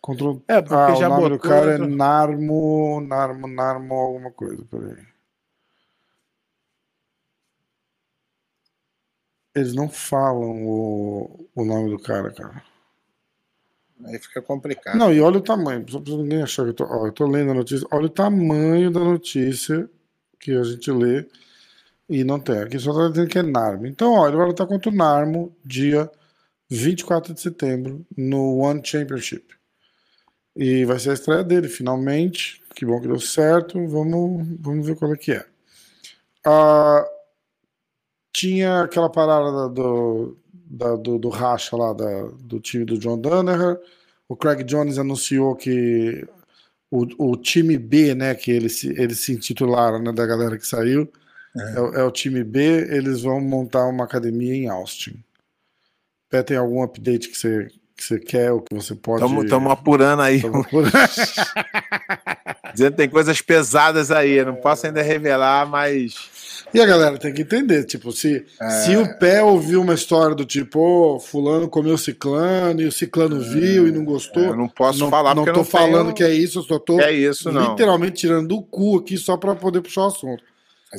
[0.00, 3.46] Contra o É, porque ah, já o nome do botou cara é outro- Narmo, Narmo,
[3.48, 5.04] Narmo, alguma coisa, peraí.
[9.54, 12.62] Eles não falam o, o nome do cara, cara.
[14.04, 14.98] Aí fica complicado.
[14.98, 17.26] Não, e olha o tamanho, só pra ninguém achar que eu tô, ó, eu tô
[17.26, 17.88] lendo a notícia.
[17.90, 19.88] Olha o tamanho da notícia
[20.38, 21.26] que a gente lê.
[22.08, 22.58] E não tem.
[22.60, 23.86] Aqui só tá dizendo que é Narmo.
[23.86, 26.10] Então, ó, ele vai lutar contra o Narmo dia
[26.68, 29.54] 24 de setembro no One Championship.
[30.54, 32.62] E vai ser a estreia dele, finalmente.
[32.74, 33.86] Que bom que deu certo.
[33.86, 35.44] Vamos, vamos ver qual é que é.
[36.44, 37.04] Ah,
[38.32, 43.78] tinha aquela parada do, da, do, do racha lá da, do time do John Danaher.
[44.28, 46.26] O Craig Jones anunciou que
[46.90, 51.10] o, o time B, né, que eles, eles se intitularam, né, da galera que saiu,
[51.56, 51.60] é.
[51.60, 52.02] É, é.
[52.02, 55.22] o time B, eles vão montar uma academia em Austin.
[56.28, 59.24] Pé, tem algum update que você, que você quer ou que você pode.
[59.24, 60.42] Estamos apurando aí.
[60.44, 60.92] Apurando.
[62.74, 66.64] Dizendo que tem coisas pesadas aí, não posso ainda revelar, mas.
[66.74, 68.68] E a galera tem que entender, tipo, se, é...
[68.68, 73.40] se o pé ouviu uma história do tipo, oh, fulano comeu ciclano e o ciclano
[73.40, 74.42] viu e não gostou.
[74.42, 76.14] É, eu não posso não, falar não porque tô não falando tenho...
[76.16, 79.54] que é isso, eu só tô é isso, literalmente tirando do cu aqui só para
[79.54, 80.42] poder puxar o assunto.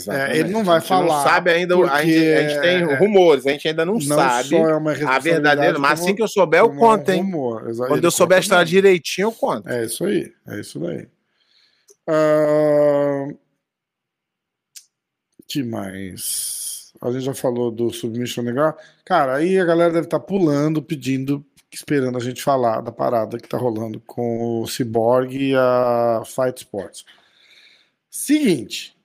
[0.07, 1.05] É, ele não vai falar.
[1.05, 1.75] não sabe ainda.
[1.75, 5.79] A, gente, a, gente, tem rumores, a gente ainda não, não sabe é a verdadeira.
[5.79, 7.21] Mas assim que eu souber, eu conto, hein?
[7.21, 9.69] Rumor, Quando eu souber a história direitinho, eu conto.
[9.69, 10.31] É isso aí.
[10.47, 11.07] É isso daí.
[12.09, 13.37] Uh...
[15.47, 16.91] que mais?
[17.01, 18.77] A gente já falou do Submission Legal.
[19.05, 23.37] Cara, aí a galera deve estar tá pulando, pedindo, esperando a gente falar da parada
[23.37, 27.05] que tá rolando com o Cyborg e a Fight Sports.
[28.09, 28.96] Seguinte,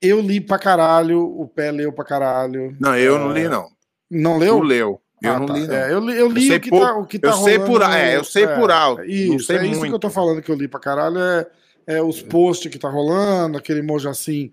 [0.00, 2.76] eu li pra caralho, o pé leu pra caralho.
[2.80, 3.68] Não, eu não li, não.
[4.10, 4.58] Não leu?
[4.58, 5.00] Tu leu.
[5.22, 5.52] Eu ah, não tá.
[5.52, 5.74] li, não.
[5.74, 7.50] É, eu li, eu li eu o, que por, tá, o que tá eu rolando.
[7.50, 9.04] Sei por, é, eu sei por alto.
[9.04, 9.72] Isso, é muito.
[9.72, 11.18] isso que eu tô falando que eu li pra caralho.
[11.18, 11.46] É,
[11.86, 14.50] é os posts que tá rolando, aquele emoji assim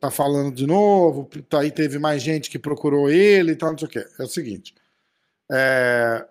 [0.00, 1.28] tá falando de novo.
[1.48, 4.04] Tá, aí teve mais gente que procurou ele e tal, não sei o quê.
[4.18, 4.74] É o seguinte.
[5.50, 6.26] É,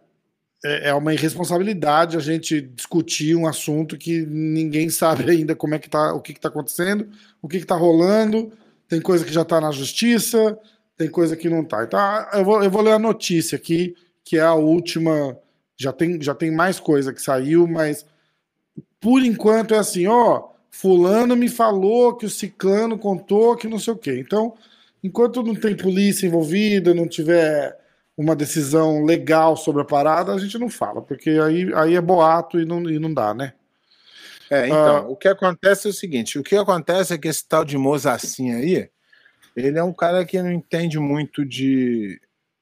[0.68, 5.80] é, é uma irresponsabilidade a gente discutir um assunto que ninguém sabe ainda como é
[5.80, 7.08] que tá, o que, que tá acontecendo,
[7.42, 8.52] o que, que tá rolando.
[8.90, 10.58] Tem coisa que já tá na justiça,
[10.98, 11.84] tem coisa que não tá.
[11.84, 12.00] Então,
[12.34, 15.38] eu vou, eu vou ler a notícia aqui, que é a última.
[15.78, 18.06] Já tem, já tem mais coisa que saiu, mas
[19.00, 20.50] por enquanto é assim, ó.
[20.70, 24.20] Fulano me falou que o ciclano contou que não sei o quê.
[24.20, 24.54] Então,
[25.04, 27.76] enquanto não tem polícia envolvida, não tiver
[28.18, 32.60] uma decisão legal sobre a parada, a gente não fala, porque aí, aí é boato
[32.60, 33.54] e não, e não dá, né?
[34.50, 37.48] É, então, ah, o que acontece é o seguinte: o que acontece é que esse
[37.48, 38.90] tal de Mozassin aí,
[39.56, 42.20] ele é um cara que não entende muito de,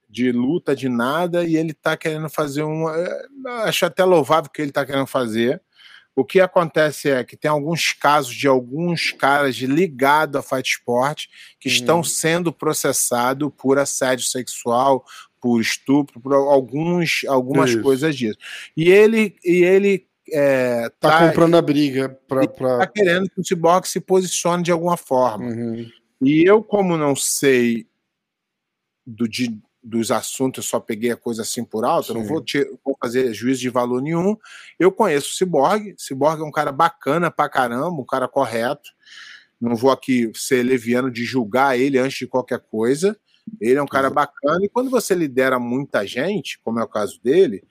[0.09, 2.89] de luta, de nada, e ele tá querendo fazer um.
[2.89, 3.27] É,
[3.65, 5.61] acho até louvável o que ele tá querendo fazer.
[6.15, 11.25] O que acontece é que tem alguns casos de alguns caras ligados a Fight Sport
[11.59, 11.75] que uhum.
[11.75, 15.05] estão sendo processados por assédio sexual,
[15.45, 17.83] por estupro, por alguns, algumas Isso.
[17.83, 18.35] coisas disso.
[18.75, 22.79] E ele, e ele é, tá, tá, comprando a briga para pra...
[22.79, 25.45] tá querendo que o Cyborg se posicione de alguma forma.
[25.45, 25.87] Uhum.
[26.19, 27.87] E eu, como não sei
[29.05, 32.41] do, de, dos assuntos, eu só peguei a coisa assim por alto, eu não vou,
[32.43, 34.35] te, vou fazer juízo de valor nenhum.
[34.79, 38.89] Eu conheço o Cyborg, Cyborg é um cara bacana pra caramba, um cara correto.
[39.61, 43.15] Não vou aqui ser leviano de julgar ele antes de qualquer coisa.
[43.59, 47.19] Ele é um cara bacana e quando você lidera muita gente, como é o caso
[47.23, 47.63] dele,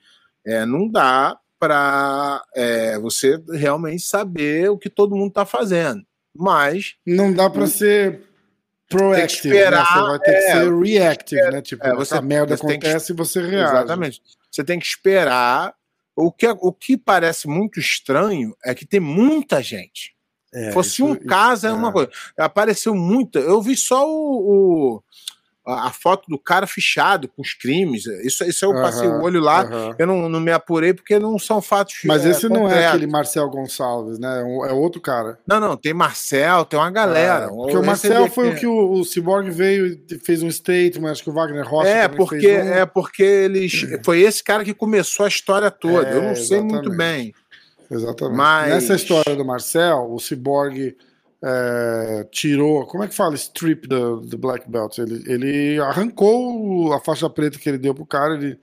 [0.45, 6.05] é, não dá para é, você realmente saber o que todo mundo está fazendo.
[6.35, 8.21] Mas não dá para ser
[8.89, 10.01] proactive, esperar, né?
[10.01, 11.61] você vai ter é, que ser reactive, é, né?
[11.61, 13.73] Tipo, é, você, a merda você acontece e você reage.
[13.73, 14.21] Exatamente.
[14.51, 15.73] Você tem que esperar.
[16.17, 20.15] O que, o que parece muito estranho é que tem muita gente.
[20.53, 22.09] É, Fosse isso, um caso, é uma coisa.
[22.37, 23.39] Apareceu muita.
[23.39, 25.03] Eu vi só o, o
[25.65, 28.05] a, foto do cara fichado com os crimes.
[28.23, 31.61] Isso, isso eu passei o olho lá, eu não, não me apurei porque não são
[31.61, 31.95] fatos.
[32.05, 34.41] Mas é, esse não é aquele Marcel Gonçalves, né?
[34.41, 35.39] É, é outro cara.
[35.47, 37.45] Não, não, tem Marcel, tem uma galera.
[37.45, 41.11] É, porque o Marcel foi o que o, o Cyborg veio e fez um statement,
[41.11, 42.73] acho que o Wagner Rocha é porque um.
[42.73, 43.85] É porque eles.
[44.03, 46.09] Foi esse cara que começou a história toda.
[46.09, 47.33] eu não é, sei muito bem.
[47.89, 48.37] Exatamente.
[48.37, 48.69] Mas...
[48.69, 50.95] Nessa história do Marcel, o Cyborg
[51.47, 54.97] é, tirou, como é que fala, strip do, do Black Belt?
[54.97, 58.59] Ele, ele arrancou a faixa preta que ele deu pro cara, ele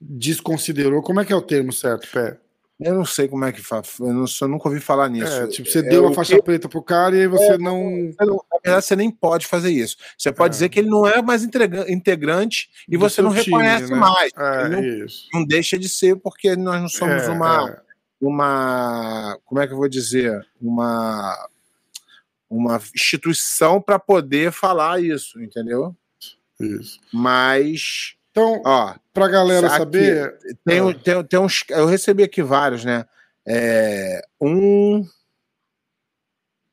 [0.00, 1.02] desconsiderou.
[1.02, 2.38] Como é que é o termo certo, Pé?
[2.78, 5.32] Eu não sei como é que faz, eu, não, eu nunca ouvi falar nisso.
[5.32, 6.42] É, tipo, você é, deu a faixa que...
[6.42, 7.90] preta pro cara e aí você é, não...
[8.18, 9.96] Na verdade, você nem pode fazer isso.
[10.16, 10.54] Você pode é.
[10.54, 13.98] dizer que ele não é mais integrante e Do você não time, reconhece né?
[13.98, 14.32] mais.
[14.34, 14.82] É, não,
[15.34, 17.82] não, deixa de ser porque nós não somos é, uma,
[18.20, 19.38] uma.
[19.44, 20.40] Como é que eu vou dizer?
[20.62, 21.36] Uma
[22.50, 25.96] uma instituição para poder falar isso, entendeu?
[26.58, 26.98] Isso.
[27.12, 28.16] Mas.
[28.32, 30.36] Então, ó, para galera aqui, saber.
[30.64, 30.94] Tem, ah.
[30.94, 31.64] tem, tem uns.
[31.68, 33.06] Eu recebi aqui vários, né?
[33.46, 35.06] É, um.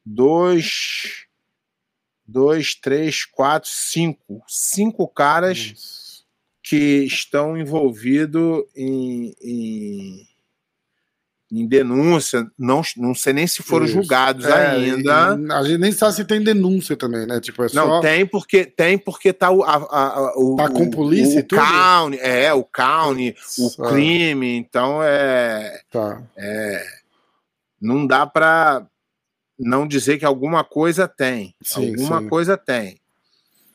[0.03, 1.27] Dois.
[2.25, 4.43] dois, três, quatro, cinco.
[4.47, 6.23] Cinco caras Nossa.
[6.63, 10.27] que estão envolvidos em, em,
[11.51, 12.45] em denúncia.
[12.59, 13.93] Não, não sei nem se foram Isso.
[13.95, 15.37] julgados É, ainda.
[15.39, 17.39] e A gente nem sabe se tem denúncia também, né?
[17.39, 17.99] Tipo, é Não, só.
[18.01, 21.43] tem porque tem porque tá o, a, a- o Tá com o- polícia o e
[21.43, 21.61] tudo?
[21.61, 26.21] county, é, o county, o Ah, crime, então é, Tá.
[27.81, 28.85] não dá para
[29.59, 31.55] não dizer que alguma coisa tem.
[31.63, 32.27] Sim, alguma sim.
[32.29, 32.99] coisa tem.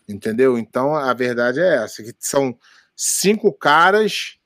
[0.09, 0.59] Entendeu?
[0.59, 2.57] Então a verdade é essa, que são
[2.95, 4.37] cinco caras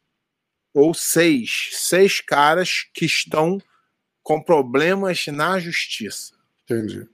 [0.76, 3.58] ou seis, seis caras que estão
[4.22, 6.34] com problemas na justiça.
[6.64, 7.08] Entendi.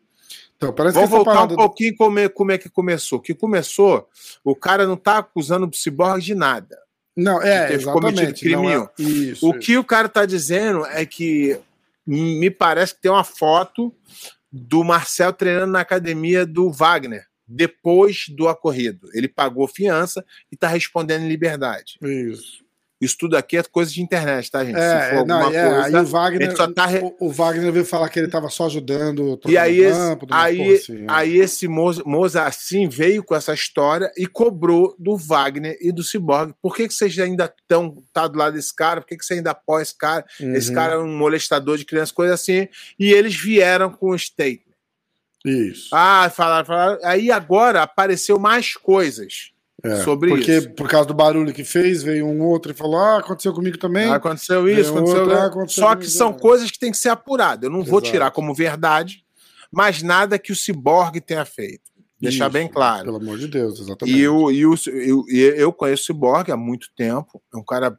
[0.57, 3.21] Então, parece Vamos que voltar um pouquinho como é, como é que começou.
[3.21, 4.09] Que começou,
[4.43, 6.77] o cara não tá acusando o Cyborg de nada.
[7.17, 8.41] Não, é, ter cometido exatamente.
[8.41, 9.03] crime é-.
[9.03, 9.49] Isso.
[9.49, 11.57] O que o cara tá dizendo é que
[12.05, 13.95] me parece que tem uma foto
[14.51, 19.09] do Marcel treinando na academia do Wagner depois do ocorrido.
[19.15, 21.99] Ele pagou fiança e tá respondendo em liberdade.
[22.03, 22.62] Isso.
[23.03, 24.77] Isso tudo aqui é coisa de internet, tá, gente?
[24.79, 26.01] Se É, for não, alguma é, aí coisa.
[26.03, 29.41] o Wagner, tá re- o, o Wagner veio falar que ele tava só ajudando.
[29.45, 31.07] E aí, esse, campo, aí, assim, né?
[31.09, 36.55] aí esse Moza, assim veio com essa história e cobrou do Wagner e do Cyborg.
[36.63, 39.01] Por que, que vocês ainda estão tá do lado desse cara?
[39.01, 40.25] Por que, que você ainda apoia esse cara?
[40.39, 40.75] Esse Uhum.
[40.77, 42.69] cara é um molestador de crianças, coisa assim.
[42.99, 44.63] E eles vieram com o statement.
[45.45, 45.89] Isso.
[45.93, 46.99] Ah, falaram, falaram.
[47.03, 49.51] Aí agora apareceu mais coisas
[49.85, 50.71] É, sobre porque isso.
[50.71, 54.09] por causa do barulho que fez, veio um outro e falou: Ah, aconteceu comigo também.
[54.09, 55.47] Ah, aconteceu isso, aconteceu outra, isso.
[55.47, 56.39] aconteceu Só que são é.
[56.39, 57.65] coisas que têm que ser apuradas.
[57.65, 58.13] Eu não vou Exato.
[58.13, 59.25] tirar como verdade,
[59.73, 61.91] mas nada que o Cyborg tenha feito.
[62.21, 63.07] Deixar Isso, bem claro.
[63.07, 64.17] Pelo amor de Deus, exatamente.
[64.17, 67.43] E eu, eu, e eu conheço o Cyborg há muito tempo.
[67.53, 67.99] É um cara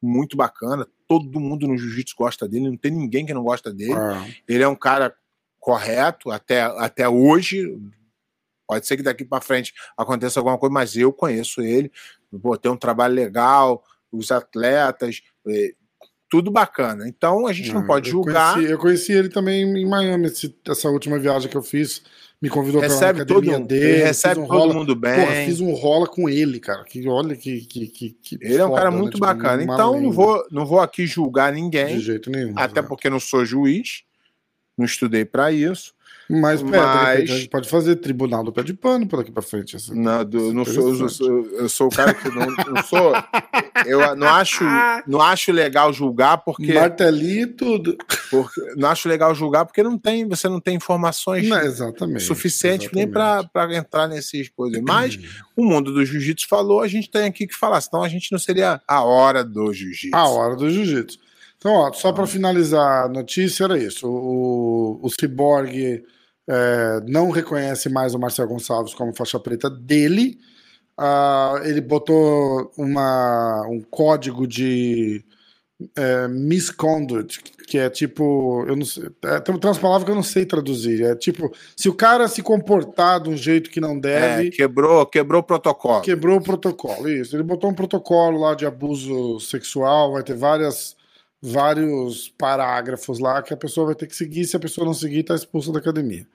[0.00, 0.86] muito bacana.
[1.08, 2.70] Todo mundo no jiu-jitsu gosta dele.
[2.70, 3.94] Não tem ninguém que não gosta dele.
[3.94, 5.12] Ah, Ele é um cara
[5.58, 7.76] correto até, até hoje.
[8.74, 11.90] Pode ser que daqui para frente aconteça alguma coisa, mas eu conheço ele.
[12.42, 15.72] Pô, tem um trabalho legal, os atletas, eh,
[16.28, 17.08] tudo bacana.
[17.08, 18.54] Então a gente não ah, pode eu julgar.
[18.54, 22.02] Conheci, eu conheci ele também em Miami, esse- essa última viagem que eu fiz.
[22.42, 24.02] Me convidou para recebe todo academia mundo, dele.
[24.02, 25.14] recebe um todo rola, mundo bem.
[25.20, 26.84] Porra, fiz um rola com ele, cara.
[26.84, 27.60] Que, olha que.
[27.66, 28.96] que, que, que ele é um cara foda, né?
[28.96, 29.62] muito Tipo, bacana.
[29.62, 31.98] uma Então não vou, não vou aqui julgar ninguém.
[31.98, 32.54] De jeito nenhum.
[32.56, 32.88] Até né?
[32.88, 34.04] porque não sou juiz,
[34.78, 35.92] não estudei para isso.
[36.30, 39.74] Mas, Mas- a gente pode fazer tribunal do pé de pano por aqui pra frente.
[39.74, 40.00] Assim.
[40.00, 43.12] Não, do- não sou, eu, sou, eu sou o cara que não, não sou.
[43.84, 44.62] Eu não acho,
[45.06, 47.96] não acho legal julgar porque, Martelinho e tudo.
[48.30, 52.22] porque não acho legal julgar porque não tem, você não tem informações Não, exatamente.
[52.24, 53.50] suficientes nem exatamente.
[53.52, 54.80] para entrar nessas coisas.
[54.82, 55.18] Mas
[55.56, 58.38] o mundo do jiu-jitsu falou, a gente tem aqui que falar, senão a gente não
[58.38, 60.14] seria a hora do jiu-jitsu.
[60.16, 61.18] A hora do jiu-jitsu.
[61.56, 64.06] Então, ó, só para finalizar a notícia, era isso.
[64.08, 66.02] O, o Cyborg
[66.52, 70.36] é, não reconhece mais o Marcel Gonçalves como faixa preta dele.
[70.98, 75.24] Ah, ele botou uma, um código de
[75.96, 78.64] é, misconduct, que é tipo.
[78.66, 81.04] Eu não sei, é, tem umas palavras que eu não sei traduzir.
[81.04, 84.48] É tipo, se o cara se comportar de um jeito que não deve.
[84.48, 86.02] É, quebrou, quebrou o protocolo.
[86.02, 87.36] Quebrou o protocolo, isso.
[87.36, 90.96] Ele botou um protocolo lá de abuso sexual, vai ter várias,
[91.42, 94.44] vários parágrafos lá que a pessoa vai ter que seguir.
[94.44, 96.26] Se a pessoa não seguir, tá expulsa da academia.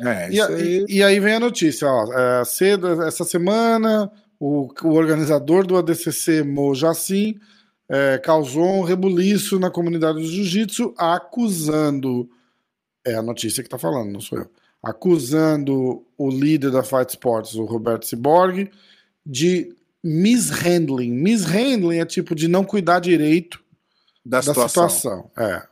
[0.00, 0.84] É, E, aí.
[0.88, 2.10] e- e aí vem a notícia, ó.
[2.12, 7.38] é, cedo essa semana, o, o organizador do ADCC, Mo Jassim,
[7.86, 12.30] é, causou um rebuliço na comunidade do jiu-jitsu, acusando.
[13.04, 14.50] É a notícia que tá falando, não sou eu.
[14.82, 18.70] Acusando o líder da Fight Sports, o Roberto Cyborg,
[19.26, 21.10] de mishandling.
[21.12, 23.60] Mishandling é tipo de não cuidar direito
[24.24, 24.88] da da situação.
[24.88, 25.30] situação.
[25.38, 25.62] É.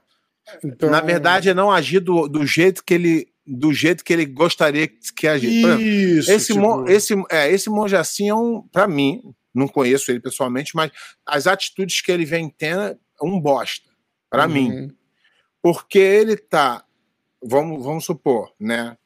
[0.64, 4.26] Então, Na verdade, é não agir do, do jeito que ele do jeito que ele
[4.26, 6.18] gostaria que agisse.
[6.18, 6.30] Isso.
[6.30, 9.22] Esse, tipo, mon, esse, é, esse monge assim é um, para mim,
[9.54, 10.92] não conheço ele pessoalmente, mas
[11.24, 13.88] as atitudes que ele vem tendo é um bosta,
[14.28, 14.52] para uhum.
[14.52, 14.96] mim.
[15.62, 16.84] Porque ele tá,
[17.42, 18.98] vamos, vamos supor, né,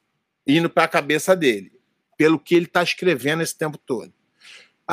[0.45, 1.71] indo para a cabeça dele,
[2.17, 4.13] pelo que ele tá escrevendo esse tempo todo.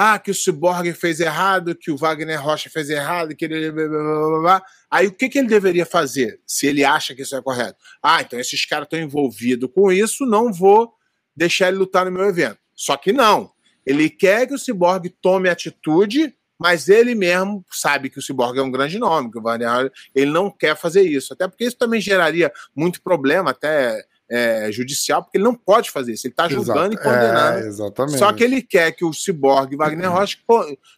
[0.02, 3.70] Ah, que o Cyborg fez errado, que o Wagner Rocha fez errado, que ele.
[3.70, 4.62] blá, blá, blá.
[4.90, 7.76] Aí o que, que ele deveria fazer, se ele acha que isso é correto?
[8.02, 10.94] Ah, então esses caras estão envolvidos com isso, não vou
[11.36, 12.56] deixar ele lutar no meu evento.
[12.74, 13.52] Só que não.
[13.84, 18.62] Ele quer que o Cyborg tome atitude, mas ele mesmo sabe que o Cyborg é
[18.62, 21.34] um grande nome, que o Wagner ele não quer fazer isso.
[21.34, 26.12] Até porque isso também geraria muito problema, até é, judicial, porque ele não pode fazer
[26.12, 26.26] isso.
[26.26, 26.94] Ele está julgando Exato.
[26.94, 27.58] e condenando.
[27.64, 28.18] É, exatamente.
[28.18, 30.38] Só que ele quer que o Cyborg Wagner Rocha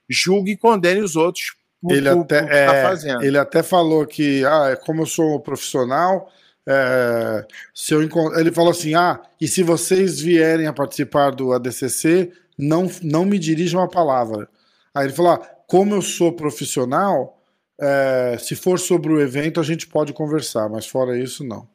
[0.09, 3.23] julgue e condene os outros por, ele por- até, por o que tá é, fazendo.
[3.25, 6.31] ele até falou que, ah, como eu sou um profissional,
[6.69, 11.53] é, se eu encont- ele falou assim: ah, e se vocês vierem a participar do
[11.53, 14.49] ADCC, não, não me dirijam a palavra.
[14.95, 17.39] Aí ele falou: ah, como eu sou profissional,
[17.81, 21.67] é, se for sobre o evento, a gente pode conversar, mas fora isso, não.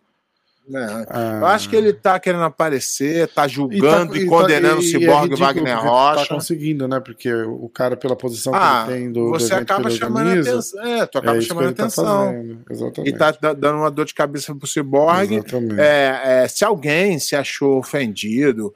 [0.73, 1.05] É.
[1.09, 4.29] Ah, Eu acho que ele tá querendo aparecer, tá e tá- julgando e, e tá-
[4.29, 6.21] condenando o e- e é Cyborg ridículo Wagner porque Rocha.
[6.27, 6.99] Tá conseguindo, né?
[6.99, 10.27] Porque o cara, pela posição Ah, que ele tem do, do você que acaba chamando
[10.27, 10.83] organiza, atenção.
[10.85, 12.25] É, tu acaba é chamando tá atenção.
[12.25, 12.59] fazendo.
[12.69, 13.09] Exatamente.
[13.09, 15.41] e tá da- dando uma dor de cabeça pro Cyborg.
[15.77, 18.73] É, é, se alguém se achou ofendido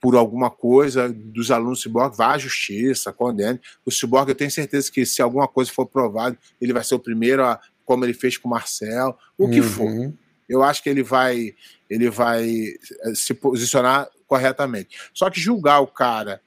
[0.00, 3.60] por alguma coisa dos alunos do Cyborg, vá à justiça, condene.
[3.84, 6.98] O Cyborg, eu tenho certeza que se alguma coisa for provada, ele vai ser o
[6.98, 9.88] primeiro, a, como ele fez com o Marcel, o que for.
[10.52, 11.54] Eu acho que ele vai,
[11.88, 14.96] ele vai eh, se posicionar corretamente.
[15.14, 16.40] Só que julgar o cara,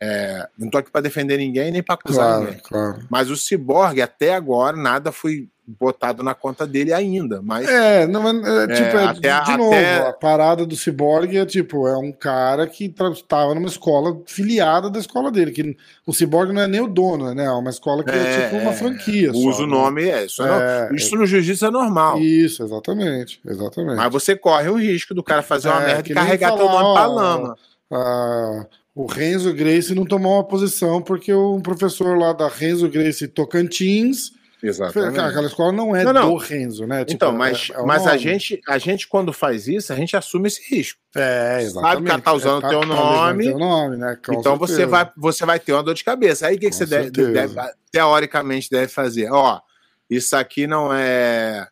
[0.00, 2.60] é, não tô aqui para defender ninguém nem para acusar Claro, ninguém.
[2.62, 3.06] claro.
[3.10, 7.40] Mas o Cyborg, até agora, nada foi botado na conta dele ainda.
[7.42, 11.36] Mas É, não, é, é, tipo, é, até- de até- novo, a parada do Cyborg
[11.38, 16.12] é tipo, é um cara que estava numa escola filiada da escola dele, que o
[16.12, 17.44] Cyborg não é nem o dono, né?
[17.46, 19.32] É uma escola que é, É, tipo uma franquia.
[19.32, 19.72] só, usa o né?
[19.72, 22.18] nome, é, isso, é no- É, isso no jiu-jitsu é normal.
[22.20, 23.96] Isso, exatamente, exatamente.
[23.96, 26.82] Mas você corre o risco do cara fazer uma É, merda e carregar teu falar,
[26.82, 27.56] nome pra lama.
[27.90, 33.26] Ah, o Renzo Grace não tomou uma posição porque um professor lá da Renzo Grace
[33.28, 34.32] Tocantins,
[34.72, 36.30] cara, aquela escola não é Não, não.
[36.30, 37.00] do Renzo, né?
[37.04, 38.18] Tipo, Então, é- mas, é o mas a, nome.
[38.18, 40.98] gente, a gente, quando faz isso, a gente assume esse risco.
[41.14, 42.04] É, sabe exatamente.
[42.04, 44.18] que ela tá usando É, teu tá usando nome, teu nome, né?
[44.24, 46.46] Com então você vai, você vai ter uma dor de cabeça.
[46.46, 47.54] Aí o que, que você deve, deve-
[47.92, 49.30] teoricamente deve fazer?
[49.30, 49.60] Ó,
[50.08, 51.66] isso aqui não é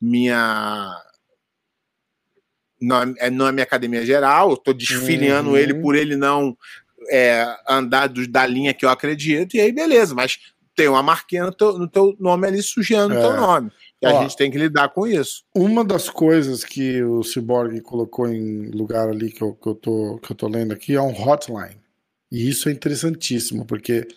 [0.00, 0.96] minha.
[2.80, 5.56] Não é, não é minha academia geral, eu tô desfiliando Uhum.
[5.56, 6.56] ele por ele não
[7.10, 10.38] é, andar do- da linha que eu acredito, e aí beleza, mas
[10.80, 13.20] tem uma marquinha no teu, no teu nome ali sujando o É.
[13.20, 13.70] teu nome.
[14.00, 14.22] E a Ó.
[14.22, 15.44] gente tem que lidar com isso.
[15.54, 20.18] Uma das coisas que o Cyborg colocou em lugar ali que eu, que eu, tô,
[20.22, 21.76] que eu tô lendo aqui é um hotline.
[22.32, 24.08] E isso é interessantíssimo, porque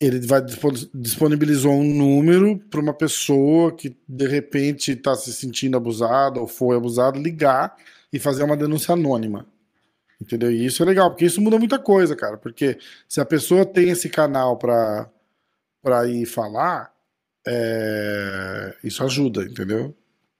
[0.00, 5.76] ele vai dispo- disponibilizou um número para uma pessoa que de repente está se sentindo
[5.76, 7.74] abusada ou foi abusada ligar
[8.12, 9.46] e fazer uma denúncia anônima.
[10.20, 10.50] Entendeu?
[10.50, 12.36] E isso é legal, porque isso muda muita coisa, cara.
[12.36, 12.76] Porque
[13.08, 15.08] se a pessoa tem esse canal para
[15.82, 16.92] para ir falar,
[17.46, 19.94] é, isso ajuda, entendeu?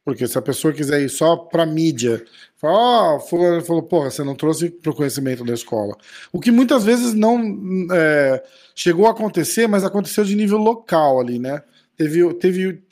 [0.05, 2.25] Porque se a pessoa quiser ir só pra mídia,
[2.57, 5.95] fala, fulano falou, porra, você não trouxe pro conhecimento da escola.
[6.33, 7.39] O que muitas vezes não
[7.93, 8.43] é,
[8.75, 11.63] chegou a acontecer, mas aconteceu de nível local ali, né?
[11.99, 12.33] Teve.
[12.35, 12.83] teve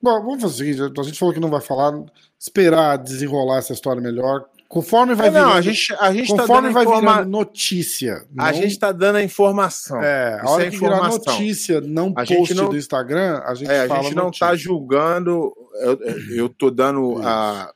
[0.00, 1.92] bom, vamos fazer o seguinte: a gente falou que não vai falar,
[2.38, 4.44] esperar desenrolar essa história melhor.
[4.74, 7.30] Conforme vai É, não, virando, a gente, a gente tá conforme dando vai informa- virando
[7.30, 8.26] notícia.
[8.36, 10.02] A não- gente tá dando a informação.
[10.02, 13.70] É, a hora é que virar notícia, não A post não- do Instagram, a gente
[13.70, 15.98] É, a fala gente não está julgando, eu,
[16.34, 17.72] eu tô dando a,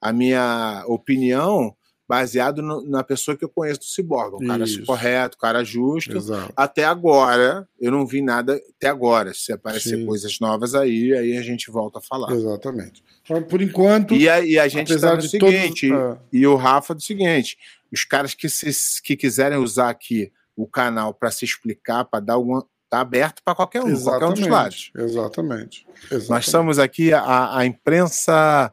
[0.00, 1.76] a minha opinião
[2.10, 4.34] baseado no- na pessoa que eu conheço do Cyborg.
[4.42, 4.84] Um cara Isso.
[4.84, 6.16] correto, um cara justo.
[6.16, 6.52] Exato.
[6.56, 9.32] Até agora, eu não vi nada até agora.
[9.32, 10.06] Se aparecer Sim.
[10.06, 12.32] coisas novas aí, aí a gente volta a falar.
[12.32, 13.04] Exatamente.
[13.22, 16.02] Então, por enquanto, E a, e a gente apesar tá no seguinte, todos.
[16.04, 17.56] Ah, e o Rafa do seguinte:
[17.92, 22.34] os caras que, se, que quiserem usar aqui o canal para se explicar, para dar
[22.34, 22.66] alguma.
[22.90, 24.90] Tá aberto para qualquer um, qualquer um dos lados.
[24.96, 25.86] Exatamente.
[26.10, 26.28] Exatamente.
[26.28, 28.72] Nós somos aqui a, a imprensa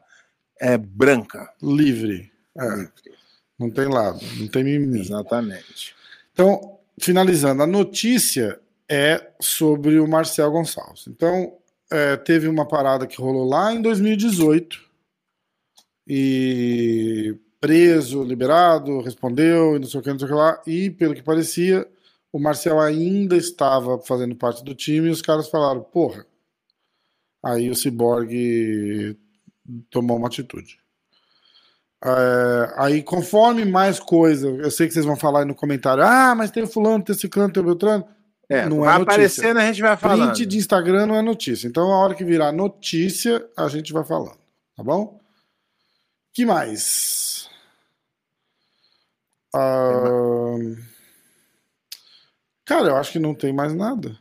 [0.60, 1.48] é, branca.
[1.62, 2.32] livre.
[2.58, 2.88] É,
[3.58, 5.00] não tem lado, não tem mimimi.
[5.00, 5.94] Exatamente.
[6.32, 11.06] Então, finalizando, a notícia é sobre o Marcel Gonçalves.
[11.08, 11.56] Então,
[11.90, 14.80] é, teve uma parada que rolou lá em 2018
[16.06, 20.62] e preso, liberado, respondeu e não sei o que, não sei o que lá.
[20.66, 21.86] E, pelo que parecia,
[22.32, 26.26] o Marcel ainda estava fazendo parte do time e os caras falaram, porra.
[27.42, 29.16] Aí o Cyborg
[29.90, 30.78] tomou uma atitude.
[32.04, 36.34] É, aí, conforme mais coisa, eu sei que vocês vão falar aí no comentário, ah,
[36.34, 38.06] mas tem o fulano, tem esse clã, tem o Beltrano.
[38.48, 39.02] É, Não é vai notícia.
[39.02, 40.32] aparecendo, a gente vai falando.
[40.32, 41.68] Print de Instagram não é notícia.
[41.68, 44.38] Então, a hora que virar notícia, a gente vai falando.
[44.76, 45.18] Tá bom?
[46.32, 47.50] que mais?
[52.64, 54.16] Cara, eu acho que não tem mais nada.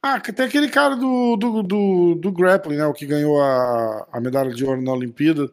[0.00, 2.86] Ah, tem aquele cara do, do, do, do grappling, né?
[2.86, 5.50] O que ganhou a, a medalha de ouro na Olimpíada,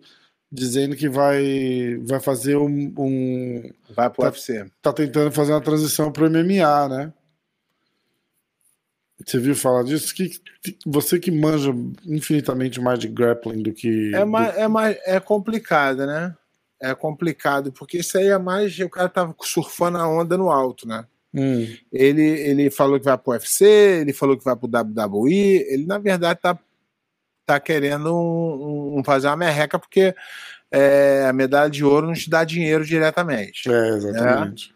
[0.55, 4.65] dizendo que vai, vai fazer um, um Vai pro Tá- UFC.
[4.81, 7.13] tá tentando fazer uma transição pro MMA, né?
[9.25, 10.13] Você viu falar disso?
[10.13, 10.29] Que,
[10.85, 11.73] você que manja
[12.05, 14.13] infinitamente mais de grappling do que.
[14.13, 16.35] É, mais, é, mais, é complicado, né?
[16.81, 18.77] É complicado, porque isso aí é mais.
[18.79, 21.05] O cara tava surfando a onda no alto, né?
[21.33, 25.85] Hum, Ele, ele falou que vai pro UFC, ele falou que vai pro WWE, ele
[25.85, 26.57] na verdade tá
[27.45, 30.15] tá querendo um, um, fazer uma merreca porque
[30.71, 33.71] é, a medalha de ouro não te dá dinheiro diretamente.
[33.71, 34.69] É, exatamente.
[34.69, 34.75] Né?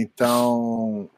[0.00, 1.08] Então,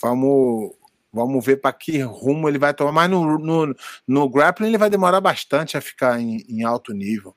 [0.00, 0.72] vamos,
[1.12, 2.92] vamos ver para que rumo ele vai tomar.
[2.92, 3.74] Mas no, no,
[4.06, 7.34] no grappling ele vai demorar bastante a ficar em, em alto nível.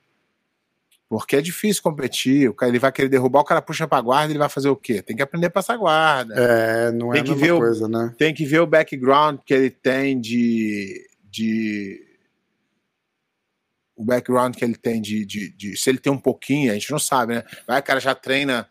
[1.08, 2.50] Porque é difícil competir.
[2.50, 4.76] O cara, ele vai querer derrubar, o cara puxa pra guarda, ele vai fazer o
[4.76, 5.00] quê?
[5.00, 6.34] Tem que aprender a passar guarda.
[6.36, 8.14] É, não tem é a mesma ver coisa, o, né?
[8.18, 11.08] Tem que ver o background que ele tem de.
[11.24, 12.07] de
[13.98, 16.90] o background que ele tem de, de, de, Se ele tem um pouquinho, a gente
[16.90, 17.44] não sabe, né?
[17.66, 18.68] Vai, o cara já treina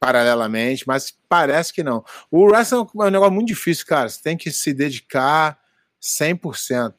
[0.00, 2.04] paralelamente, mas parece que não.
[2.30, 4.08] O wrestling é um negócio muito difícil, cara.
[4.08, 5.58] Você tem que se dedicar
[6.02, 6.94] 100%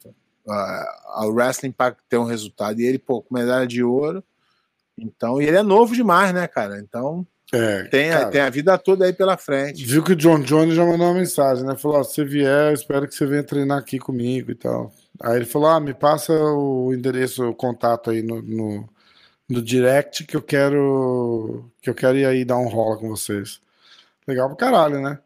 [0.46, 2.80] ao wrestling para ter um resultado.
[2.80, 4.24] E ele, pô, com medalha de ouro
[4.98, 6.78] então, e ele é novo demais, né, cara?
[6.78, 9.84] Então, é, tem, cara, tem a vida toda aí pela frente.
[9.84, 11.76] Viu que o John Jones já mandou uma mensagem, né?
[11.76, 14.92] Falou: se você vier, eu espero que você venha treinar aqui comigo e tal.
[15.22, 18.88] Aí ele falou: ah, me passa o endereço, o contato aí no, no,
[19.48, 23.60] no direct que eu quero que eu quero ir aí dar um rola com vocês.
[24.26, 25.18] Legal pra caralho, né?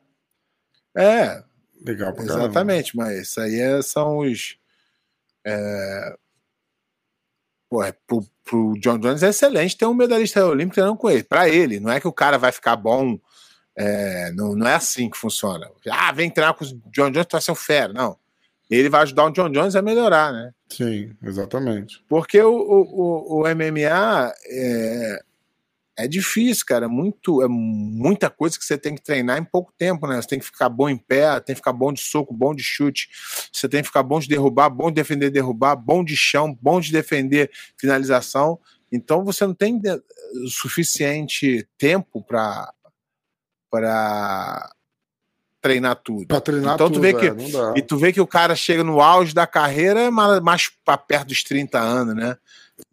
[0.97, 1.43] É.
[1.84, 2.45] Legal pra caralho.
[2.45, 4.57] Exatamente, mas isso aí é, são os.
[5.45, 6.16] É,
[7.68, 11.22] pô, é pro, pro John Jones é excelente ter um medalhista olímpico treinando com ele.
[11.22, 13.18] Para ele, não é que o cara vai ficar bom.
[13.74, 15.70] É, não, não é assim que funciona.
[15.91, 17.93] Ah, vem treinar com o John Jones, tu vai ser um fera.
[17.93, 18.18] Não.
[18.71, 20.53] Ele vai ajudar o John Jones a melhorar, né?
[20.68, 22.05] Sim, exatamente.
[22.09, 25.21] Porque o, o, o, o MMA é,
[25.97, 26.87] é difícil, cara.
[26.87, 30.23] É muito, é muita coisa que você tem que treinar em pouco tempo, né?
[30.23, 32.62] Você tem que ficar bom em pé, tem que ficar bom de soco, bom de
[32.62, 33.09] chute.
[33.53, 36.81] Você tem que ficar bom de derrubar, bom de defender, derrubar, bom de chão, bom
[36.81, 38.59] de defender finalização.
[38.93, 39.81] Então você não tem
[40.45, 42.73] o suficiente tempo para
[43.71, 44.68] para
[45.61, 46.27] treinar tudo.
[46.27, 47.35] Pra treinar então, tudo, tu vê que, é,
[47.77, 51.43] E tu vê que o cara chega no auge da carreira mais, para perto dos
[51.45, 52.37] 30 anos, né?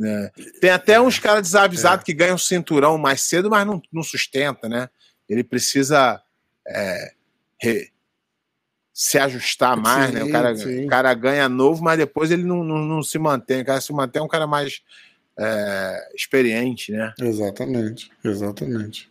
[0.01, 0.31] É.
[0.59, 2.05] Tem até uns caras desavisados é.
[2.05, 4.89] que ganham cinturão mais cedo, mas não, não sustenta, né?
[5.29, 6.21] Ele precisa
[6.67, 7.13] é,
[7.61, 7.89] re,
[8.93, 10.23] se ajustar mais, sim, né?
[10.23, 13.61] O cara, o cara ganha novo, mas depois ele não, não, não, se mantém.
[13.61, 14.81] O cara se mantém é um cara mais
[15.39, 17.13] é, experiente, né?
[17.19, 19.09] Exatamente, exatamente.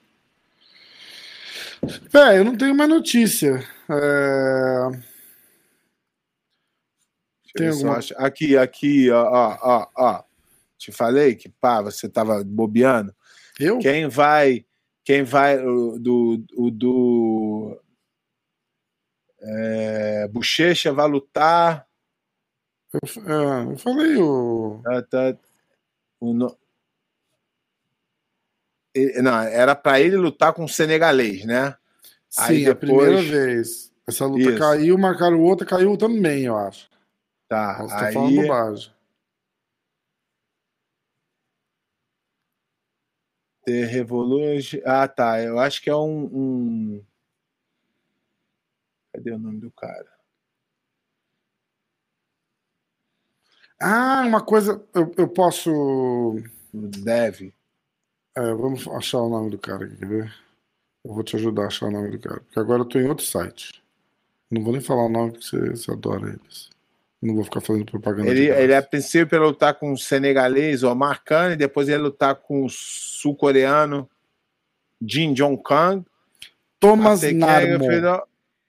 [2.15, 3.65] É, eu não tenho mais notícia.
[3.89, 5.17] É...
[7.55, 7.99] Tem alguma...
[8.17, 10.25] Aqui, aqui, ó, ó, ó.
[10.79, 13.15] Te falei que, pá, você tava bobeando.
[13.59, 13.79] Eu?
[13.79, 14.67] Quem vai.
[15.05, 15.59] Quem vai.
[15.59, 16.45] O, do.
[16.55, 17.81] O, do
[19.41, 21.87] é, Bochecha vai lutar.
[22.93, 24.81] Eu, é, eu falei o.
[24.85, 25.39] Tá, tá,
[26.21, 26.57] o no...
[29.23, 31.77] Não, era para ele lutar com o senegalês, né?
[32.29, 32.71] Sim, Aí depois...
[32.71, 33.93] a primeira vez.
[34.07, 34.59] Essa luta Isso.
[34.59, 36.89] caiu, marcaram outra, caiu também, eu acho.
[37.49, 37.87] Tá.
[37.87, 38.15] Tá aí...
[38.15, 38.97] falando bobagem.
[43.67, 44.81] The Revolution.
[44.85, 45.43] Ah, tá.
[45.43, 47.05] Eu acho que é um, um.
[49.13, 50.07] Cadê o nome do cara?
[53.81, 54.87] Ah, uma coisa.
[54.95, 56.37] Eu, eu posso.
[56.73, 57.56] Deve.
[58.37, 60.34] É, vamos achar o nome do cara aqui, quer ver?
[61.03, 62.41] Eu vou te ajudar a achar o nome do cara.
[62.41, 63.82] Porque agora eu tô em outro site.
[64.51, 66.68] Não vou nem falar o nome porque você, você adora eles.
[67.22, 68.30] Não vou ficar fazendo propaganda.
[68.30, 72.34] Ele, ele é princípio para lutar com o senegalês, o Khan, e depois ele lutar
[72.34, 74.09] com o sul-coreano
[75.01, 76.05] Jin Jong Kang.
[76.78, 77.84] Thomas Narmo.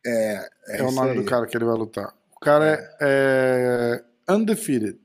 [0.05, 1.17] É, é, é o nome aí.
[1.17, 2.13] do cara que ele vai lutar.
[2.35, 4.97] O cara é, é undefeated.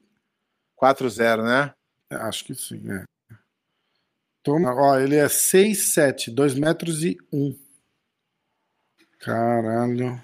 [0.81, 1.75] 4-0, né?
[2.11, 3.05] É, acho que sim, é.
[4.43, 7.57] Toma, ó, ele é 6'7", 2 metros e 1.
[9.21, 10.21] Caralho.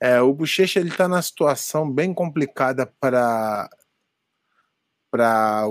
[0.00, 3.68] É, o Bochecha ele tá na situação bem complicada para
[5.10, 5.64] para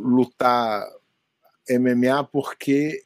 [0.00, 0.86] lutar
[1.68, 3.02] MMA porque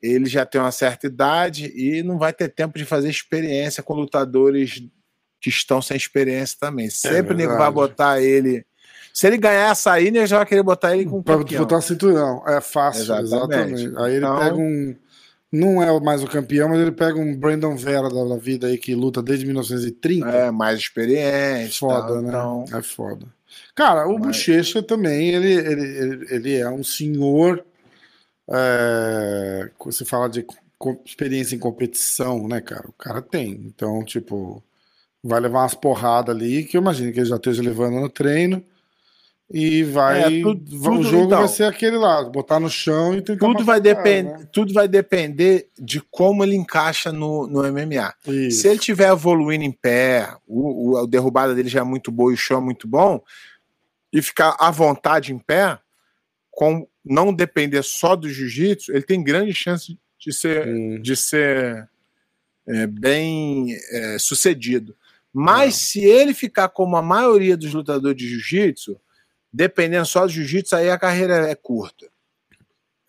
[0.00, 3.94] ele já tem uma certa idade e não vai ter tempo de fazer experiência com
[3.94, 4.80] lutadores
[5.40, 6.86] que estão sem experiência também.
[6.86, 8.64] É Sempre é vai botar ele.
[9.16, 12.42] Se ele ganhar essa aí, ele já vai querer botar ele com Para botar cinturão.
[12.46, 13.72] É fácil, exatamente.
[13.72, 13.98] exatamente.
[13.98, 14.94] Aí ele então, pega um
[15.50, 18.94] não é mais o campeão, mas ele pega um Brandon Vera da vida aí que
[18.94, 20.28] luta desde 1930.
[20.28, 21.78] É, mais experiente.
[21.78, 22.28] Foda, né?
[22.28, 22.64] Então...
[22.70, 23.26] É foda.
[23.74, 24.26] Cara, o mas...
[24.26, 27.64] Bochecha também, ele, ele, ele, ele, é um senhor.
[28.50, 30.44] É, você fala de
[31.06, 32.86] experiência em competição, né, cara?
[32.86, 33.52] O cara tem.
[33.64, 34.62] Então, tipo,
[35.24, 38.62] vai levar umas porradas ali, que eu imagino que ele já esteja levando no treino.
[39.48, 40.38] E vai.
[40.40, 41.38] É, tudo- o jogo então.
[41.38, 43.46] vai ser aquele lá, botar no chão e tentar.
[43.46, 44.24] Tudo vai, depend...
[44.28, 44.48] né?
[44.52, 48.12] tudo vai depender de como ele encaixa no, no MMA.
[48.26, 48.62] Isso.
[48.62, 52.32] Se ele tiver evoluindo em pé, o, o- a derrubada dele já é muito boa
[52.32, 53.22] e o chão é muito bom,
[54.12, 55.78] e ficar à vontade em pé,
[56.50, 61.00] com não depender só do jiu-jitsu, ele tem grande chance de ser, Hum.
[61.00, 61.88] de ser
[62.66, 64.96] é, bem é, sucedido.
[65.32, 68.98] Mas se ele ficar como a maioria dos lutadores de jiu-jitsu,
[69.56, 72.06] dependendo só do jiu-jitsu, aí a carreira é curta.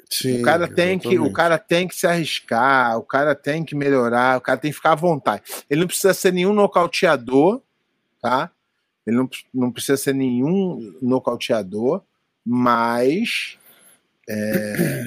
[0.09, 3.75] Sim, O cara tem que, o cara tem que se arriscar, o cara tem que
[3.75, 5.43] melhorar, o cara tem que ficar à vontade.
[5.69, 7.61] Ele não precisa ser nenhum nocauteador,
[8.21, 8.49] tá?
[9.05, 12.01] Ele não, não precisa ser nenhum nocauteador,
[12.45, 13.57] mas
[14.29, 15.03] é,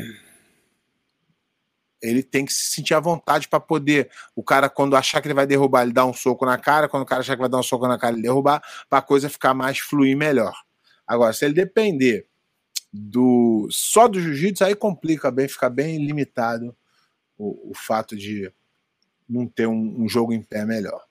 [2.03, 4.11] ele tem que se sentir à vontade para poder.
[4.37, 6.87] O cara, quando achar que ele vai derrubar, ele dá um soco na cara.
[6.87, 9.03] Quando o cara achar que vai dar um soco na cara, ele derrubar, para a
[9.03, 10.53] coisa ficar mais fluir melhor.
[11.11, 12.27] Agora, se ele depender
[12.93, 16.73] do só do jiu-jitsu, aí complica bem, fica bem limitado
[17.37, 18.49] o, o fato de
[19.29, 21.03] não ter um, um jogo em pé melhor.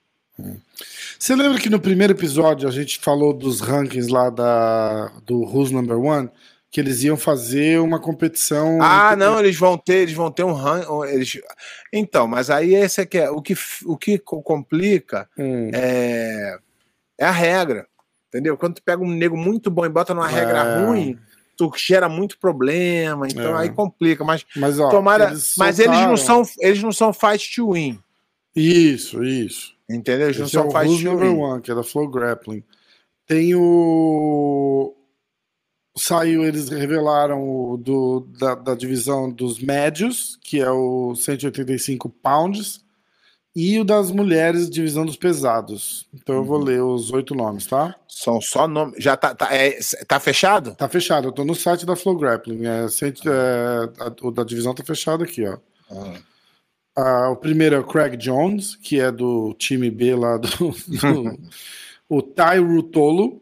[1.18, 5.70] Você lembra que no primeiro episódio a gente falou dos rankings lá da, do Who's
[5.70, 6.30] Number One?
[6.72, 8.80] Que eles iam fazer uma competição.
[8.82, 11.14] Ah, não, eles vão ter, eles vão ter um ranking.
[11.14, 11.41] Eles...
[11.91, 13.54] Então, mas aí esse aqui é o que,
[13.86, 16.58] o que co- complica Hum, é,
[17.18, 17.89] é a regra.
[18.30, 18.55] Entendeu?
[18.57, 20.86] Quando tu pega um nego muito bom e bota numa regra É.
[20.86, 21.17] ruim,
[21.57, 23.63] tu gera muito problema, então É.
[23.63, 24.23] aí complica.
[24.23, 27.99] Mas mas ó, tomara, mas eles não são, eles não são fight to win,
[28.55, 29.73] Isso, isso.
[29.89, 30.27] entendeu?
[30.27, 31.27] Eles não Esse é são o fight to win.
[31.39, 32.63] One, que é da Flow Grappling.
[33.27, 34.95] Tem o.
[35.97, 42.86] Saiu, eles revelaram o do, da, da divisão dos médios, que é o 185 pounds,
[43.62, 46.07] e o das mulheres, divisão dos pesados.
[46.14, 46.47] Então eu Uhum.
[46.47, 47.95] vou ler os oito nomes, tá?
[48.07, 49.03] São só nomes.
[49.03, 50.76] Já tá, tá, é, tá fechado?
[50.76, 52.66] Tá fechado, eu tô no site da Flow Grappling.
[52.66, 55.57] É, é, a- o da divisão tá fechado aqui, ó.
[56.95, 60.47] Ah, o primeiro é o Craig Jones, que é do time B lá do.
[60.49, 60.70] do
[62.10, 63.41] o Ty Rutolo,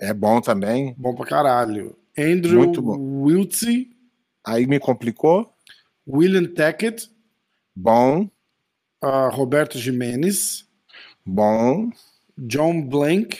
[0.00, 0.94] É bom também.
[0.98, 1.96] bom pra caralho.
[2.18, 2.96] Andrew Muito bom.
[4.44, 5.52] Aí me complicou.
[6.06, 7.10] William Tackett,
[7.76, 8.28] Bom,
[9.02, 10.66] ah, Roberto Jimenez,
[11.24, 11.90] bom.
[12.36, 13.36] John Blank,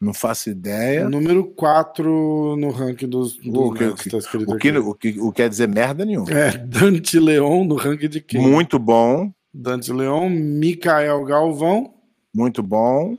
[0.00, 1.08] Não faço ideia.
[1.08, 5.20] número 4 no ranking dos, dos O que- médicos, tá escrito O que, o que
[5.20, 6.30] o que quer dizer merda nenhuma.
[6.32, 8.40] É, Dante Leon no ranking de quem?
[8.40, 11.94] Muito bom, Dante Leon, Mikael Galvão
[12.34, 13.16] muito bom.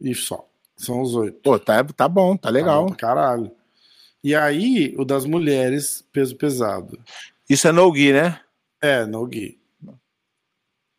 [0.00, 0.46] e só.
[0.76, 1.38] São os oito.
[1.42, 2.82] Pô, tá, tá bom, tá Tá legal.
[2.82, 3.50] bom pra caralho.
[4.22, 6.98] E aí, o das mulheres, peso pesado.
[7.48, 8.38] Isso é no-gi, né?
[8.82, 9.58] É, no gi.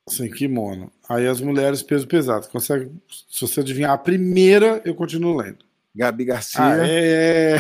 [0.07, 0.91] Sem kimono.
[1.09, 2.47] Aí as mulheres, peso pesado.
[2.47, 2.89] Consegue,
[3.29, 5.65] se você adivinhar a primeira, eu continuo lendo.
[5.95, 6.61] Gabi Garcia.
[6.61, 7.59] Ah, é.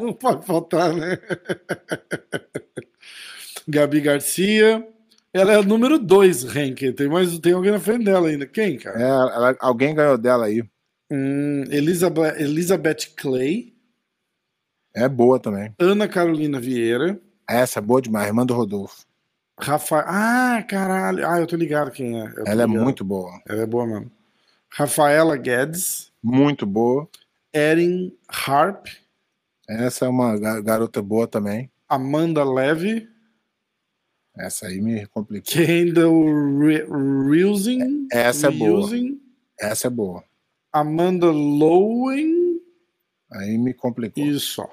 [0.00, 1.18] Não pode faltar, né?
[3.66, 4.86] Gabi Garcia.
[5.32, 6.92] Ela é o número 2 ranking.
[6.92, 8.46] Tem, mais, tem alguém na frente dela ainda.
[8.46, 9.00] Quem, cara?
[9.00, 10.62] É, ela- alguém ganhou dela aí.
[11.10, 13.74] Hum, Elizabeth, Elizabeth Clay.
[14.94, 15.74] É boa também.
[15.78, 17.18] Ana Carolina Vieira.
[17.48, 19.04] Essa é boa demais, irmã do Rodolfo.
[19.58, 20.04] Rafael.
[20.06, 21.28] Ah, caralho.
[21.28, 22.24] Ah, eu tô ligado quem é.
[22.46, 22.82] Ela é ligado.
[22.84, 23.40] muito boa.
[23.48, 24.10] Ela é boa mesmo.
[24.70, 26.12] Rafaela Guedes.
[26.22, 27.08] Muito boa.
[27.52, 28.86] Erin Harp.
[29.68, 31.70] Essa é uma ga- garota boa também.
[31.88, 33.08] Amanda Levy.
[34.36, 35.52] Essa aí me complicou.
[35.52, 36.86] Kendall Re-
[37.30, 38.08] Reusing.
[38.10, 38.90] Essa é boa.
[39.60, 40.24] Essa é boa.
[40.72, 42.60] Amanda Lowen.
[43.30, 44.38] Aí me complicou.
[44.40, 44.68] Só.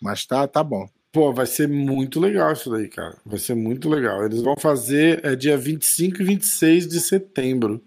[0.00, 0.88] Mas tá, tá bom.
[1.14, 3.16] Pô, vai ser muito legal isso daí, cara.
[3.24, 4.24] Vai ser muito legal.
[4.24, 7.80] Eles vão fazer é dia 25 e 26 de setembro.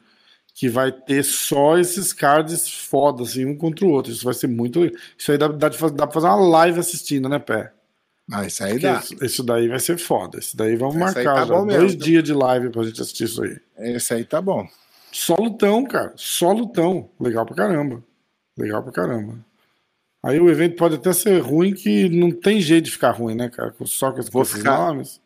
[0.56, 4.14] Que vai ter só esses cards foda, assim, um contra o outro.
[4.14, 4.98] Isso vai ser muito legal.
[5.18, 7.74] Isso aí dá, dá, de dá pra fazer uma live assistindo, né, Pé?
[8.32, 9.00] Ah, isso aí dá.
[9.00, 10.40] Isso, isso daí vai ser foda.
[10.40, 11.54] Isso daí vamos Esse aí marcar tá já.
[11.54, 11.82] bom mesmo.
[11.82, 13.58] Dois dias de live pra gente assistir isso aí.
[13.78, 14.66] Esse aí tá bom.
[15.12, 16.14] Só lutão, cara.
[16.16, 17.10] Só lutão.
[17.20, 18.02] Legal pra caramba.
[18.58, 19.46] Legal pra caramba.
[20.28, 23.48] Aí o evento pode até ser ruim, que não tem jeito de ficar ruim, né,
[23.48, 23.74] cara?
[23.86, 25.22] Só com, com Vou esses ficar- nomes.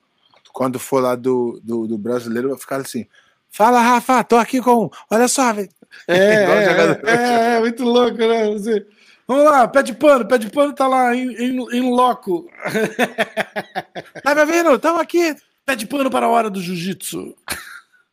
[0.54, 3.08] Quando for lá do, do, do brasileiro, vai ficar assim.
[3.49, 4.91] Fala, Rafa, tô aqui com.
[5.10, 5.70] Olha só, velho.
[6.08, 8.52] É, é, é, é, muito louco, né?
[8.52, 8.86] Você...
[9.28, 12.47] Vamos lá, pé de pano, pé de pano tá lá em, em, em loco.
[14.22, 14.78] Tá me ouvindo?
[14.78, 15.36] Tamo aqui.
[15.66, 17.36] Pé de pano para a hora do jiu-jitsu.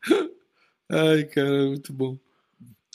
[0.91, 2.17] Ai, cara, muito bom.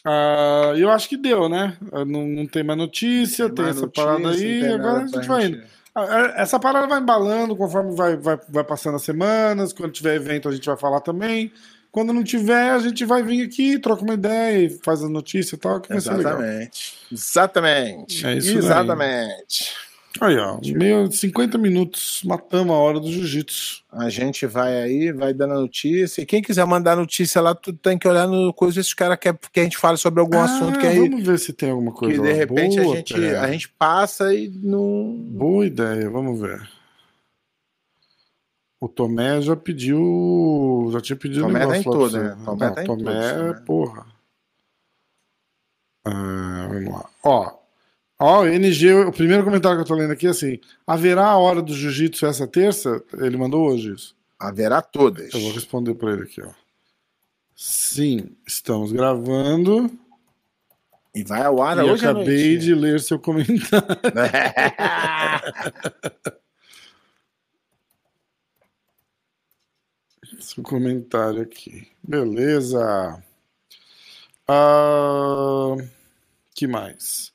[0.05, 1.77] Ah, eu acho que deu, né?
[1.91, 5.07] Ah, Não, não tem mais notícia, tem, mais essa notícia, parada aí, tem agora a
[5.07, 5.63] gente vai indo.
[5.95, 9.71] Ah, Essa parada vai embalando conforme vai, vai, vai passando as semanas.
[9.71, 11.51] Quando tiver evento, a gente vai falar também.
[11.91, 15.55] Quando não tiver, a gente vai vir aqui, troca uma ideia, e faz a notícia
[15.55, 16.41] e tal, que vai ser legal.
[16.41, 16.95] Exatamente.
[17.11, 18.25] Exatamente.
[18.25, 19.29] É isso daí.
[20.21, 23.83] Aí, ó, meio 50 minutos, matamos a hora do jiu-jitsu.
[23.91, 26.21] A gente vai aí, vai dando a notícia.
[26.21, 29.17] E quem quiser mandar notícia lá, tu tem que olhar no coisa se os caras
[29.19, 30.97] querem que a gente fale sobre algum assunto que aí.
[30.99, 32.35] Ah, Vamos ver se tem alguma coisa Que de lá.
[32.35, 35.15] repente Boa, a, gente, a gente passa e não.
[35.29, 36.61] Boa ideia, vamos ver.
[38.79, 40.89] O Tomé já pediu.
[40.93, 42.19] Já tinha pedido Tomé negócio tá em você.
[42.19, 42.37] né?
[42.45, 43.53] Tomé Não, tá Tomé, né?
[43.65, 44.05] porra.
[46.05, 47.09] Ah, vamos lá.
[47.23, 47.62] Ó.
[48.25, 50.57] Ó, NG, o primeiro comentário que eu tô lendo aqui é assim:
[50.87, 53.03] haverá a hora do jiu-jitsu essa terça?
[53.19, 54.15] Ele mandou hoje isso.
[54.39, 55.33] Haverá todas.
[55.33, 56.49] Eu vou responder pra ele aqui, ó.
[57.53, 59.91] Sim, estamos gravando
[61.13, 63.87] E vai ao ar e hoje à acabei de ler seu comentário.
[70.39, 71.89] Seu comentário aqui.
[72.01, 73.21] Beleza.
[74.47, 75.75] Ah,
[76.53, 77.32] que mais?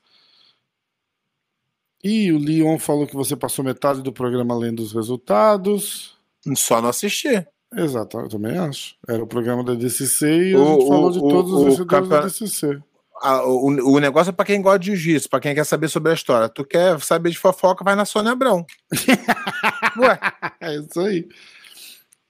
[2.03, 6.17] E o Leon falou que você passou metade do programa lendo os resultados.
[6.57, 7.49] Só não assistir.
[7.75, 8.95] Exato, eu também acho.
[9.07, 11.65] Era o programa da DCC e a O- gente o- falou de o- todos os
[11.65, 12.83] vencedores da campeon- DCC.
[13.21, 16.13] Ah, o, o negócio é pra quem gosta de jiu-jitsu, pra quem quer saber sobre
[16.13, 16.49] a história.
[16.49, 18.65] Tu quer saber de fofoca, vai na Sônia Abrão.
[19.99, 20.19] Ué,
[20.61, 21.29] É isso aí.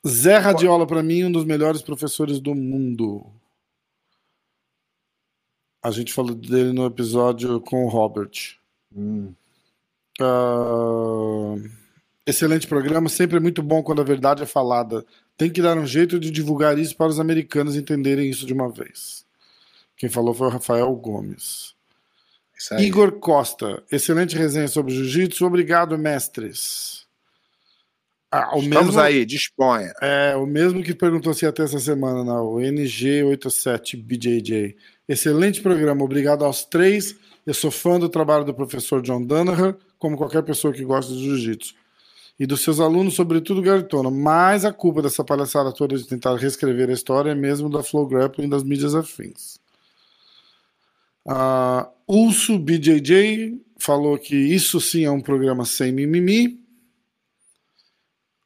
[0.07, 3.27] Zé Radiola, pra mim, um dos melhores professores do mundo.
[5.85, 8.57] A gente falou dele no episódio com o Robert.
[10.21, 11.55] Ah,
[12.27, 15.05] excelente programa, sempre é muito bom quando a verdade é falada.
[15.37, 18.71] Tem que dar um jeito de divulgar isso para os americanos entenderem isso de uma
[18.71, 19.25] vez.
[19.97, 21.77] Quem falou foi o Rafael Gomes.
[22.79, 25.47] Igor Costa, excelente resenha sobre jiu-jitsu.
[25.47, 27.07] Obrigado, mestres.
[28.31, 29.91] Ah, Estamos mesmo, aí, disponha.
[30.03, 34.77] É, o mesmo que perguntou se até essa semana, na o NG87BJJ.
[35.09, 37.17] Excelente programa, obrigado aos três.
[37.47, 41.21] Eu sou fã do trabalho do professor John Danaher, como qualquer pessoa que gosta de
[41.25, 41.75] jiu-jitsu.
[42.39, 44.11] E dos seus alunos, sobretudo Garitona.
[44.11, 48.07] Mas a culpa dessa palhaçada toda de tentar reescrever a história é mesmo da Flow
[48.07, 49.59] Grappling e das mídias afins.
[51.27, 56.61] Ah, Ulso BJJ falou que isso sim é um programa sem mimimi.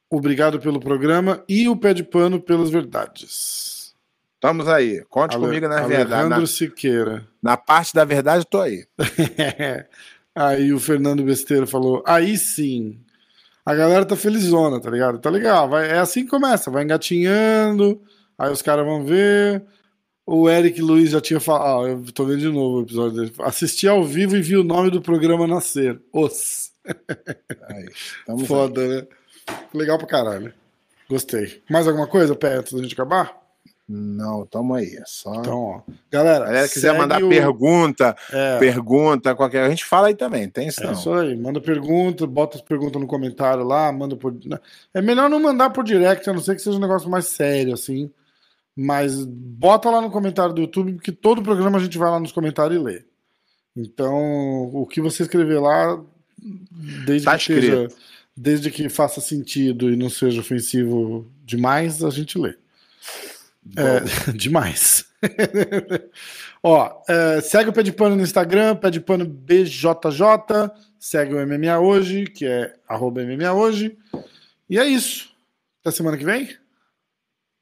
[0.09, 3.95] Obrigado pelo programa e o pé de pano pelas verdades.
[4.35, 5.03] Estamos aí.
[5.09, 6.13] Conte Ale- comigo na verdade.
[6.13, 7.27] Alejandro Siqueira.
[7.41, 8.85] na parte da verdade, tô aí.
[10.35, 12.99] Aí o Fernando Besteiro falou: aí sim.
[13.65, 15.19] A galera tá felizona, tá ligado?
[15.19, 15.69] Tá legal.
[15.69, 18.01] Vai, é assim que começa, vai engatinhando,
[18.37, 19.63] aí os caras vão ver.
[20.25, 21.85] O Eric Luiz já tinha falado.
[21.85, 23.33] Ah, eu tô vendo de novo o episódio dele.
[23.39, 26.01] Assisti ao vivo e vi o nome do programa nascer.
[26.13, 26.71] Os.
[27.69, 28.47] Aí, estamos aí.
[28.47, 29.07] Foda, né?
[29.73, 30.53] Legal pra caralho.
[31.09, 31.61] Gostei.
[31.69, 33.42] Mais alguma coisa, Pé, antes da gente acabar?
[33.87, 34.95] Não, tamo aí.
[34.95, 35.35] É só.
[35.35, 35.81] Então, ó.
[36.09, 39.63] Galera, galera quiser mandar o- pergunta, É, pergunta, qualquer.
[39.65, 40.93] A gente fala aí também, tem isso é não.
[40.93, 41.35] isso aí.
[41.35, 44.33] Manda pergunta, bota as perguntas no comentário lá, manda por.
[44.93, 47.73] É melhor não mandar por direct, a não ser que seja um negócio mais sério,
[47.73, 48.09] assim.
[48.75, 52.31] Mas bota lá no comentário do YouTube, porque todo programa a gente vai lá nos
[52.31, 53.03] comentários e lê.
[53.75, 55.99] Então, o que você escrever lá,
[57.05, 57.87] desde Tá que seja,
[58.35, 62.55] desde que faça sentido e não seja ofensivo demais, a gente lê.
[63.75, 65.05] É, demais.
[66.61, 70.71] Ó, é, segue o Pé de Pano no Instagram, Pé de Pano BJJ.
[70.99, 73.97] Segue o MMA Hoje, que é arroba MMA Hoje.
[74.69, 75.33] E é isso.
[75.81, 76.49] Até semana que vem.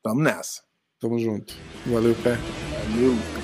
[0.03, 0.61] Tamo nessa.
[0.99, 1.53] Tamo junto.
[1.87, 2.37] Valeu, Pé.
[2.89, 3.40] Valeu.